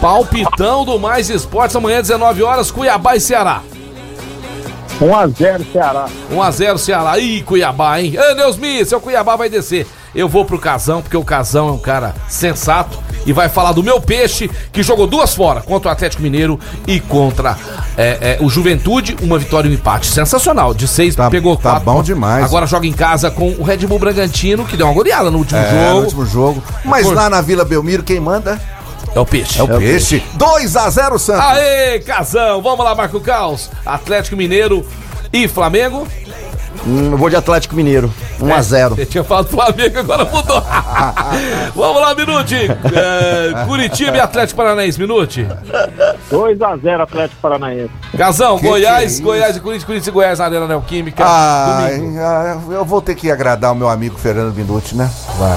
[0.01, 3.61] Palpitão do Mais Esportes amanhã, 19 horas, Cuiabá e Ceará.
[4.99, 6.05] 1x0 Ceará.
[6.33, 7.17] 1x0 Ceará.
[7.19, 8.15] Ih, Cuiabá, hein?
[8.19, 9.87] Ô, Deus me, seu Cuiabá vai descer.
[10.13, 12.97] Eu vou pro Casão, porque o Casão é um cara sensato
[13.27, 16.99] e vai falar do meu peixe, que jogou duas fora, contra o Atlético Mineiro e
[16.99, 17.55] contra
[17.95, 19.15] é, é, o Juventude.
[19.21, 20.73] Uma vitória e um empate sensacional.
[20.73, 21.85] De seis, pegou tá quatro.
[21.85, 22.43] bom demais.
[22.43, 25.59] Agora joga em casa com o Red Bull Bragantino, que deu uma goleada no último
[25.59, 25.93] É, jogo.
[25.99, 26.63] no último jogo.
[26.83, 28.59] Mas Por- lá na Vila Belmiro, quem manda?
[29.15, 29.59] É o peixe.
[29.59, 30.23] É o peixe.
[30.37, 31.29] 2x0 Santos.
[31.29, 32.61] Aê, Casão!
[32.61, 33.69] Vamos lá, Marco Caos.
[33.85, 34.85] Atlético Mineiro
[35.33, 36.07] e Flamengo.
[36.85, 38.89] Hum, eu vou de Atlético Mineiro, 1x0.
[38.95, 40.63] Você tinha falado Flamengo, agora mudou.
[41.75, 42.55] Vamos lá, Minute.
[42.55, 45.47] É, Curitiba e Atlético Paranaense, Minute.
[46.31, 47.91] 2x0 Atlético Paranaense.
[48.17, 49.23] Casão, Goiás, é?
[49.23, 51.23] Goiás e Corinthians, Corinthians e Goiás na Arena Neoquímica.
[51.23, 52.19] Domingo.
[52.19, 55.09] ah, eu vou ter que agradar o meu amigo Fernando Minuti, né?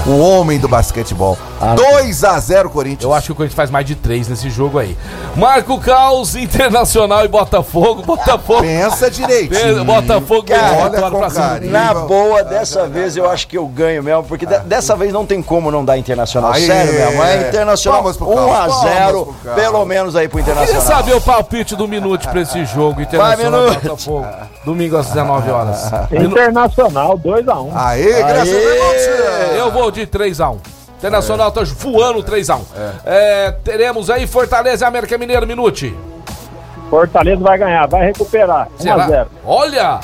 [0.06, 1.38] O homem do basquetebol.
[1.60, 3.04] 2x0 Corinthians.
[3.04, 4.96] Eu acho que o Corinthians faz mais de três nesse jogo aí.
[5.36, 8.02] Marco Caos, Internacional e Botafogo.
[8.02, 8.62] Botafogo.
[8.62, 9.84] Pensa direitinho.
[9.84, 11.61] Botafogo Cara, a olha com pra cima.
[11.61, 15.24] Na boa, dessa vez eu acho que eu ganho mesmo, porque de- dessa vez não
[15.26, 16.55] tem como não dar internacional.
[16.55, 19.62] Sério mesmo, é internacional Palmas pro Carlos, 1x0, palmas pro Carlos.
[19.62, 20.82] pelo menos aí pro Queria internacional.
[20.86, 23.00] saber o palpite do Minute pra esse jogo.
[23.00, 23.82] Internacional Minute.
[23.88, 24.26] Botafogo.
[24.64, 25.90] Domingo às 19 horas.
[26.12, 27.70] Internacional, 2x1.
[27.74, 29.57] Aê, graças a Deus.
[29.59, 30.59] Eu vou de 3x1.
[30.98, 32.61] Internacional tá voando 3x1.
[33.05, 35.96] É, teremos aí Fortaleza e América Mineiro, Minute.
[36.88, 38.68] Fortaleza vai ganhar, vai recuperar.
[38.78, 39.07] 1x0.
[39.09, 39.26] Será?
[39.44, 40.00] Olha!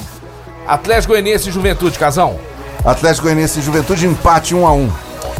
[0.69, 2.39] Atlético Goianiense e Juventude, Casão.
[2.85, 4.91] Atlético Goianiense e Juventude, empate 1x1.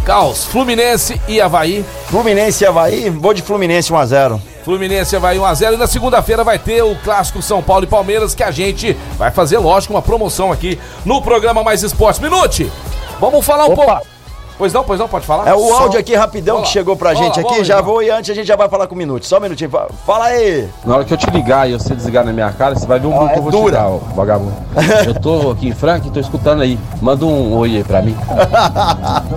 [0.05, 1.85] Caos, Fluminense e Havaí.
[2.07, 4.41] Fluminense e Havaí, vou de Fluminense 1x0.
[4.65, 5.75] Fluminense e Havaí 1x0.
[5.75, 9.31] E na segunda-feira vai ter o clássico São Paulo e Palmeiras, que a gente vai
[9.31, 12.21] fazer, lógico, uma promoção aqui no programa Mais Esportes.
[12.21, 12.73] Minute!
[13.21, 13.85] Vamos falar um Opa.
[13.85, 14.18] pouco.
[14.59, 15.49] Pois não, pois não, pode falar?
[15.49, 18.29] É o Só- áudio aqui rapidão que chegou pra gente aqui, já vou e antes
[18.31, 19.25] a gente já vai falar com o Minuto.
[19.25, 19.71] Só um minutinho.
[19.71, 20.69] fa- Fala aí.
[20.85, 23.07] Na hora que eu te ligar e você desligar na minha cara, você vai ver
[23.07, 23.77] um bico é que eu vou dura.
[23.77, 24.53] te dar, ó, vagabundo.
[25.07, 26.79] Eu tô aqui em Franca e tô escutando aí.
[27.01, 28.17] Manda um oi aí pra mim.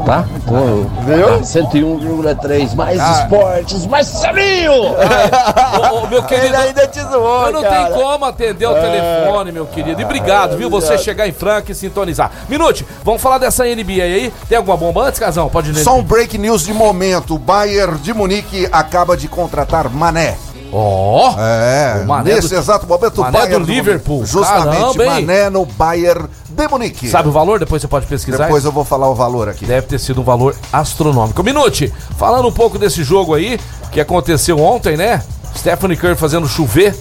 [0.05, 0.25] Tá?
[0.47, 1.43] Tô, Viu?
[1.43, 2.73] 101,3.
[2.73, 3.21] Mais Ah.
[3.23, 4.71] esportes, mais sabinho!
[4.73, 7.85] Ô, ô, meu querido, Ele ainda te zoou, Mas não cara.
[7.85, 10.01] tem como atender o telefone, meu querido.
[10.01, 10.69] E obrigado, viu?
[10.71, 12.31] Você chegar em Franca e sintonizar.
[12.49, 14.33] Minute, vamos falar dessa NBA aí.
[14.49, 15.51] Tem alguma bomba antes?
[15.51, 17.35] Pode ir Só um break news de momento.
[17.35, 20.37] O Bayern de Munique acaba de contratar Mané.
[20.73, 21.35] Ó!
[21.37, 24.25] É, O Mané nesse do- exato momento o Mané Bayern do Liverpool.
[24.25, 25.05] Justamente, Caramba?
[25.05, 27.09] Mané no Bayern de Munique.
[27.09, 27.59] Sabe o valor?
[27.59, 28.45] Depois você pode pesquisar.
[28.45, 29.65] Depois eu vou falar o valor aqui.
[29.65, 31.43] Deve ter sido um valor astronômico.
[31.43, 33.59] Minute, falando um pouco desse jogo aí,
[33.91, 35.21] que aconteceu ontem, né?
[35.57, 36.95] Stephanie Curry fazendo chover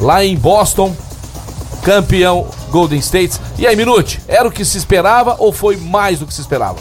[0.00, 0.96] lá em Boston,
[1.82, 3.38] campeão Golden State.
[3.58, 6.76] E aí, Minute, era o que se esperava ou foi mais do que se esperava?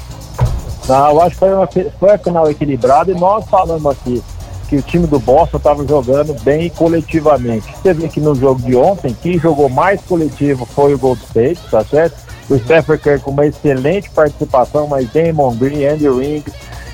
[0.88, 1.67] Não, eu acho que foi, uma,
[1.99, 4.21] foi a final equilibrada e nós falamos aqui
[4.67, 7.73] que o time do Boston estava jogando bem coletivamente.
[7.75, 11.61] Você vê que no jogo de ontem, quem jogou mais coletivo foi o Gold State,
[11.69, 12.15] tá certo?
[12.49, 16.43] O Stephen Curry com uma excelente participação, mas Damon Green, Andy Ring,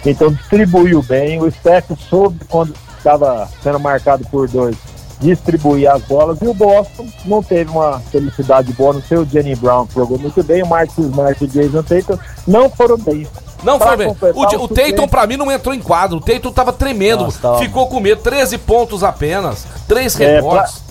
[0.06, 1.42] então distribuiu bem.
[1.42, 4.76] O Steph soube quando estava sendo marcado por dois
[5.20, 9.88] distribuir as bolas e o Boston não teve uma felicidade boa no seu Jenny Brown
[9.94, 12.18] jogou muito bem, o Marcus Smart e o Jason Tatum
[12.48, 13.28] não foram bem.
[13.64, 14.08] Não Pra foi bem.
[14.08, 14.12] O,
[14.46, 16.18] o suplente- pra mim, não entrou em quadro.
[16.18, 17.24] O Tatum tava tremendo.
[17.26, 18.22] Nossa, tava- Ficou com medo.
[18.22, 19.66] 13 pontos apenas.
[19.88, 20.84] 3 É, rebotes.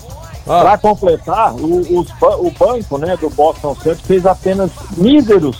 [0.47, 0.61] Ah.
[0.61, 5.57] Para completar, o, os o banco né, do Boston Celtics fez apenas míseros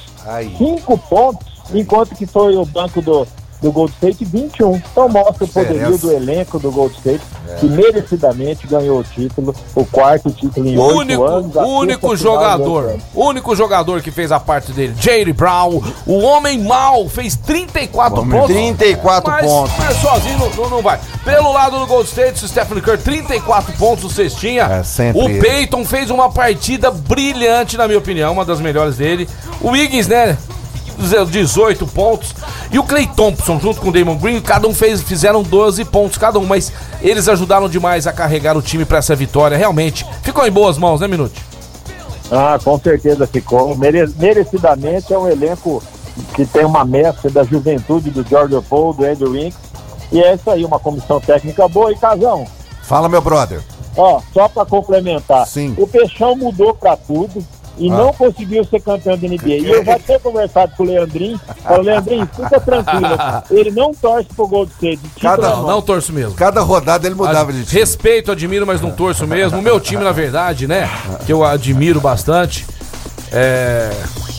[0.58, 3.28] 5 pontos, enquanto que foi o banco do,
[3.62, 4.76] do Gold State 21.
[4.78, 7.56] Então mostra o poderio do elenco do Gold State, É.
[7.56, 11.56] que merecidamente ganhou o título, o quarto título em oito único, anos.
[11.56, 17.36] único jogador, único jogador que fez a parte dele, Jay Brown, o homem mal, fez
[17.36, 18.56] 34 Homem pontos.
[18.56, 19.74] 34 mas, pontos.
[19.78, 21.00] Mas sozinho não, não- não vai.
[21.26, 24.64] Pelo lado do Gold State, o Stephen Curry, 34 pontos, o cestinha.
[24.64, 25.42] É, sempre o.
[25.42, 29.28] Peyton fez uma partida brilhante, na minha opinião, uma das melhores dele.
[29.62, 30.38] O Wiggins, né?
[31.26, 32.34] 18 pontos.
[32.72, 36.18] E o Clay Thompson, junto com o Damon Green, cada um fez, fizeram 12 pontos
[36.18, 36.72] cada um, mas
[37.02, 39.58] eles ajudaram demais a carregar o time para essa vitória.
[39.58, 41.44] Realmente, ficou em boas mãos, né, Minute?
[42.32, 43.76] Ah, com certeza ficou.
[43.76, 45.82] Mere- merecidamente é um elenco
[46.36, 49.58] que tem uma mescla da juventude do George Paul, do Andrew Winks.
[50.12, 51.92] E é isso aí, uma comissão técnica boa.
[51.92, 52.46] E Casão,
[52.84, 53.62] Fala, meu brother.
[53.96, 55.76] ó, só para complementar, Sim.
[55.78, 57.44] o Peixão mudou para tudo.
[57.80, 59.48] E não conseguiu ser campeão da NBA.
[59.48, 63.08] E eu já tinha conversado com o Leandrinho, falei, Leandrinho, fica tranquilo,
[63.50, 65.02] ele não torce pro Gol de Sede.
[65.22, 66.34] Cada, não, não torço mesmo.
[66.34, 67.80] Cada rodada ele mudava de time.
[67.80, 69.58] Respeito, admiro, mas não torço mesmo.
[69.58, 70.90] O meu time, na verdade, né?
[71.26, 72.66] Que eu admiro bastante.
[73.32, 73.92] É.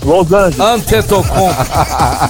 [0.04, 0.60] Los Angeles.
[0.60, 1.60] Antetokounmpo.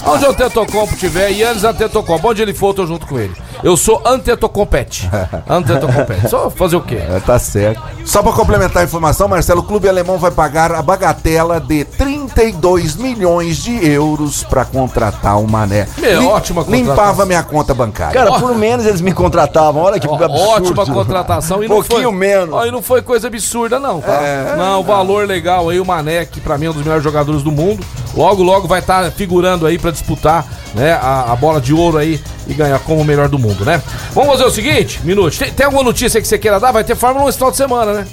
[0.06, 3.34] Onde o Antetokounmpo tiver, Yannis Antetokounmpo, onde ele for, eu tô junto com ele.
[3.62, 5.08] Eu sou Antetokompete.
[5.48, 6.28] Antetokompete.
[6.28, 6.96] Só fazer o quê?
[6.96, 7.82] É, tá certo.
[8.04, 12.96] Só pra complementar a informação, Marcelo, o clube alemão vai pagar a bagatela de 32
[12.96, 15.86] milhões de euros pra contratar o Mané.
[15.98, 16.90] Meu, ótima contratação.
[16.90, 18.14] Limpava minha conta bancária.
[18.14, 19.82] Cara, por menos eles me contratavam.
[19.82, 20.40] Olha que Ó, absurdo.
[20.40, 21.62] Ótima contratação.
[21.62, 22.54] E não Pouquinho foi, menos.
[22.54, 24.12] Ó, e não foi coisa absurda, não, tá?
[24.22, 24.56] É.
[24.56, 27.52] não, valor legal aí, o Mané, que pra mim é um dos melhores jogadores do
[27.52, 27.84] mundo.
[28.14, 32.20] Logo, logo vai estar figurando aí pra disputar né, a, a bola de ouro aí
[32.46, 33.80] e ganhar como o melhor do mundo, né?
[34.12, 35.38] Vamos fazer o seguinte, Minuto.
[35.38, 36.72] Tem, tem alguma notícia que você queira dar?
[36.72, 38.06] Vai ter Fórmula 1 esse final de semana, né?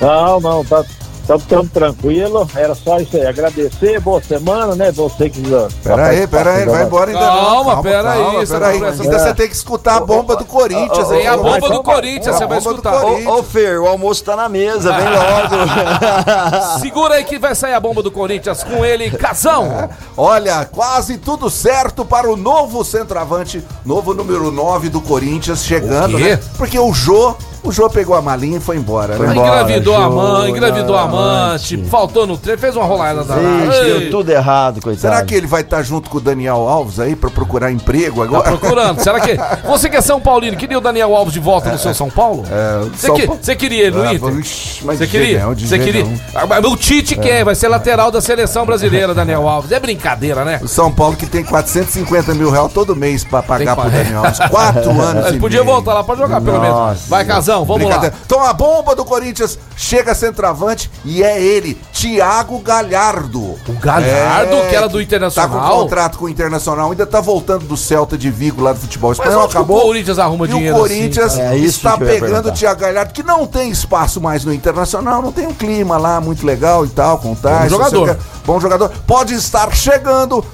[0.00, 0.84] Não, não, tá,
[1.26, 2.48] tá tão tranquilo.
[2.54, 3.26] Era só isso aí.
[3.26, 4.92] Agradecer, boa semana, né?
[4.92, 5.42] Você que.
[5.82, 7.82] Pera aí, pera aí, vai embora ainda Calma, não.
[7.82, 8.72] pera aí, calma, você pera aí.
[8.74, 11.10] não presta- Ainda você tem que escutar a bomba do Corinthians.
[11.10, 11.26] Aí.
[11.26, 13.00] a bomba do então, Corinthians, a você vai bomba do escutar.
[13.00, 13.26] Corinthians.
[13.34, 16.80] Ô, ô, Fer, o almoço tá na mesa, vem logo.
[16.80, 19.88] Segura aí que vai sair a bomba do Corinthians com ele, Casão.
[20.16, 26.18] Olha, quase tudo certo para o novo centroavante, novo número 9 do Corinthians chegando, O
[26.18, 26.30] quê?
[26.36, 26.40] né?
[26.56, 27.34] Porque o Jô,
[27.66, 29.34] o Jô pegou a malinha e foi embora, né?
[29.34, 31.74] engravidou a mãe, engravidou a amante.
[31.74, 35.00] amante, faltou no treino, fez uma rolada da Ixi, deu tudo errado, coitado.
[35.00, 38.24] Será que ele vai estar junto com o Daniel Alves aí para procurar emprego Tá
[38.24, 38.42] agora?
[38.56, 39.00] procurando.
[39.00, 39.36] Será que.
[39.66, 42.44] Você que é São Paulino, queria o Daniel Alves de volta no seu São Paulo?
[42.50, 44.32] É, Você, São que- Paulo- você queria ele no Ah, Inter?
[44.32, 45.38] mas Você de queria?
[45.54, 46.04] de Você jeito queria?
[46.04, 46.18] nenhum.
[46.34, 49.72] Ah, mas O Tite quer, vai ser lateral da seleção brasileira, Daniel Alves.
[49.72, 50.60] É brincadeira, né?
[50.62, 53.96] O São Paulo que tem 450 mil reais todo mês para pagar Tem pro que-
[54.04, 54.38] Daniel Alves.
[54.50, 55.72] Quatro anos Ele e podia meio.
[55.72, 56.76] voltar lá pra jogar, pelo menos.
[56.76, 57.08] Nossa.
[57.08, 58.12] Vai, Casão, vamos lá.
[58.24, 63.40] Então a bomba do Corinthians chega centroavante e é ele, Thiago Galhardo.
[63.40, 65.50] O Galhardo, que era do Internacional.
[65.50, 68.80] Tá com contrato com o Internacional, ainda tá voltando do Celta de Vigo lá do
[68.80, 69.80] futebol Mas espanhol, que o acabou.
[69.82, 71.40] Corinthians arruma e dinheiro o Corinthians assim?
[71.40, 75.32] É isso está pegando o Thiago Galhardo, que não tem espaço mais no Internacional, não
[75.32, 77.70] tem um clima lá muito legal e tal, com tais.
[77.70, 78.10] Bom jogador.
[78.10, 78.16] o.
[78.46, 78.92] Bom jogador.
[79.06, 80.44] Pode estar chegando.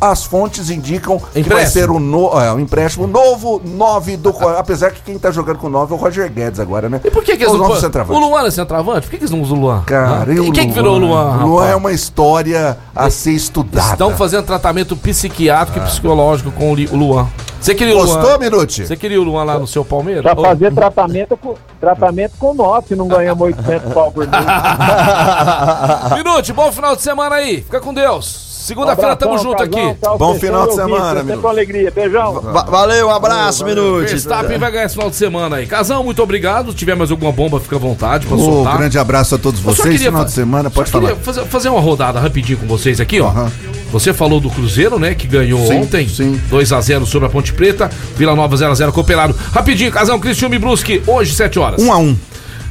[0.00, 1.72] As fontes indicam que vai Empréstimo.
[1.84, 4.58] ser o no, é, um empréstimo novo 9 do Corinthians.
[4.60, 7.00] Apesar que quem tá jogando com 9 é o Roger Guedes agora, né?
[7.04, 7.76] E por que, que eles o não.
[7.76, 8.18] centroavante.
[8.18, 9.02] O Luan é centroavante?
[9.02, 9.82] Por que, que eles não usam o Luan?
[9.82, 11.44] Cara, e o quem que virou o Luan?
[11.44, 13.92] O Luan é uma história a ser estudada.
[13.92, 17.28] Estão fazendo tratamento psiquiátrico e psicológico com o Li- o Luan.
[17.60, 18.38] Você queria o Gostou, Luan?
[18.38, 18.86] Minuti?
[18.86, 20.22] Você queria o Luan lá no seu Palmeiras?
[20.22, 24.42] Pra fazer tratamento com, tratamento com nós, se não ganhamos 800 pau por mês.
[26.16, 27.60] Minute, bom final de semana aí.
[27.62, 28.49] Fica com Deus.
[28.60, 29.98] Segunda-feira tamo junto Casão, aqui.
[30.00, 31.48] tchau, Bom final de semana, Minuto.
[31.48, 31.90] alegria.
[31.90, 32.40] Beijão.
[32.40, 34.10] Va- valeu, um abraço, Minute.
[34.10, 35.66] Verstappen vai ganhar esse final de semana aí.
[35.66, 36.70] Casão, muito obrigado.
[36.70, 38.78] Se tiver mais alguma bomba, fica à vontade pra Um soltar.
[38.78, 39.88] grande abraço a todos vocês.
[39.88, 41.10] queria Final de semana, pode só falar.
[41.12, 43.28] queria fazer, fazer uma rodada rapidinho com vocês aqui, ó.
[43.28, 43.50] Aham.
[43.92, 45.14] Você falou do Cruzeiro, né?
[45.14, 46.08] Que ganhou Sim, ontem.
[46.08, 46.40] sim.
[46.48, 47.90] 2x0 sobre a Ponte Preta.
[48.16, 49.34] Vila Nova 0x0 Cooperado.
[49.52, 51.02] Rapidinho, Casão, Cristiano e Brusque.
[51.08, 51.82] Hoje, 7 horas.
[51.82, 52.16] 1 a 1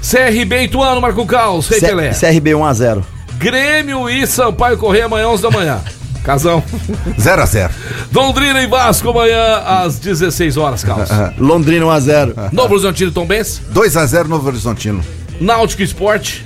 [0.02, 2.12] CRB Ituano, Marco Caos, Rei Pelé.
[2.12, 3.04] CRB 1x0.
[3.40, 5.82] Grêmio e Sampaio Correia amanhã, 11 da manhã.
[6.26, 6.62] Casão.
[7.18, 7.74] 0 a 0
[8.14, 11.10] Londrina e Vasco amanhã às 16 horas, Caos.
[11.40, 12.52] Londrina 1x0.
[12.52, 13.62] Novo Horizontino e Tom Benz.
[13.70, 15.02] 2 a 0 Novo Horizontino.
[15.40, 16.46] Náutico Esporte.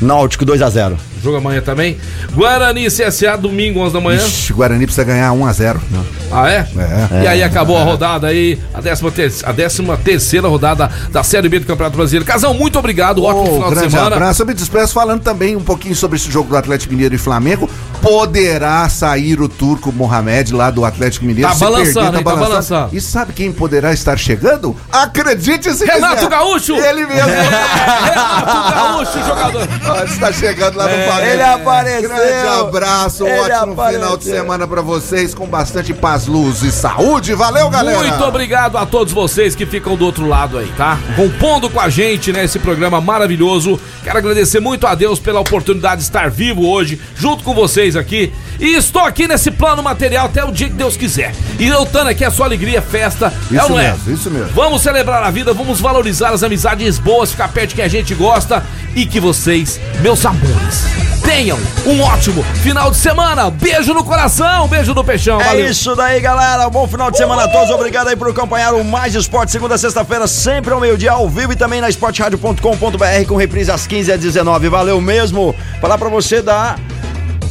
[0.00, 0.96] Náutico 2x0.
[1.22, 1.96] Jogo amanhã também.
[2.32, 4.18] Guarani e CSA, domingo, 11 da manhã.
[4.18, 5.80] Ixi, Guarani precisa ganhar 1 a 0
[6.32, 6.66] Ah, é?
[7.12, 7.22] É.
[7.24, 11.48] E aí acabou a rodada aí, a 13 ter a décima terceira rodada da Série
[11.48, 12.24] B do Campeonato Brasileiro.
[12.24, 14.16] Casão, muito obrigado, ótimo final de grande semana.
[14.16, 14.42] abraço.
[14.42, 17.68] Eu me despeço falando também um pouquinho sobre esse jogo do Atlético Mineiro e Flamengo.
[18.00, 21.48] Poderá sair o turco Mohamed lá do Atlético Mineiro.
[21.50, 22.24] Tá balançando, hein?
[22.24, 22.96] Tá balançando.
[22.96, 24.74] E sabe quem poderá estar chegando?
[24.90, 26.30] Acredite se Renato quiser.
[26.30, 26.74] Gaúcho!
[26.74, 27.30] Ele mesmo.
[27.30, 29.68] Renato Gaúcho, jogador.
[30.02, 31.32] Ele está chegando lá no É, Flamengo.
[31.32, 32.08] ele apareceu.
[32.08, 34.00] Grande abraço, um ótimo apareceu.
[34.00, 37.34] final de semana pra vocês, com bastante paz, luz e saúde.
[37.34, 37.98] Valeu, galera!
[37.98, 40.98] Muito obrigado a todos vocês que ficam do outro lado aí, tá?
[41.16, 43.80] Compondo com a gente nesse programa maravilhoso.
[44.02, 48.32] Quero agradecer muito a Deus pela oportunidade de estar vivo hoje, junto com vocês aqui.
[48.58, 51.34] E estou aqui nesse plano material até o dia que Deus quiser.
[51.58, 53.32] E eu estando aqui é só alegria, festa.
[53.50, 53.90] é Isso ou é?
[53.92, 54.48] mesmo, isso mesmo.
[54.54, 58.14] Vamos celebrar a vida, vamos valorizar as amizades boas, ficar perto de quem a gente
[58.14, 58.62] gosta
[58.94, 60.84] e que vocês, meus amores,
[61.22, 63.50] tenham um ótimo final de semana.
[63.50, 65.40] Beijo no coração, beijo no peixão.
[65.40, 65.66] É valeu.
[65.66, 66.68] isso daí, galera.
[66.68, 67.70] Bom final de semana a todos.
[67.70, 71.52] Obrigado aí por acompanhar o Mais Esporte, segunda a sexta-feira, sempre ao meio-dia, ao vivo
[71.52, 74.68] e também na esportradio.com.br com reprise às 15 às 19.
[74.68, 75.54] Valeu mesmo.
[75.80, 76.76] Falar pra você da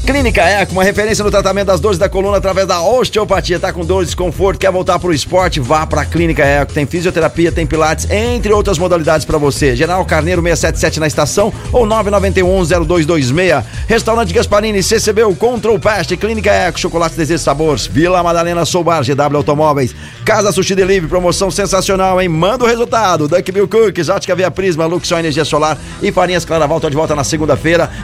[0.06, 3.60] Clínica Eco, uma referência no tratamento das dores da coluna através da osteopatia.
[3.60, 5.60] Tá com dor, desconforto, quer voltar pro esporte?
[5.60, 6.74] Vá pra Clínica Eco.
[6.74, 9.76] Tem fisioterapia, tem pilates, entre outras modalidades pra você.
[9.76, 13.64] General Carneiro 677 na estação ou 991-0226.
[13.88, 19.96] Restaurante Gasparini, CCB, Control Pest, Clínica Eco, Chocolate Desejo Sabores, Vila Madalena Soubar, GW Automóveis,
[20.26, 22.28] Casa Sushi Delivery, promoção sensacional, hein?
[22.28, 23.28] Manda o resultado.
[23.28, 26.80] Duck Bill Cookies, Ótica Via Prisma, Luxor Energia Solar e Farinhas Claraval.
[26.80, 27.92] Tô de volta na segunda-feira.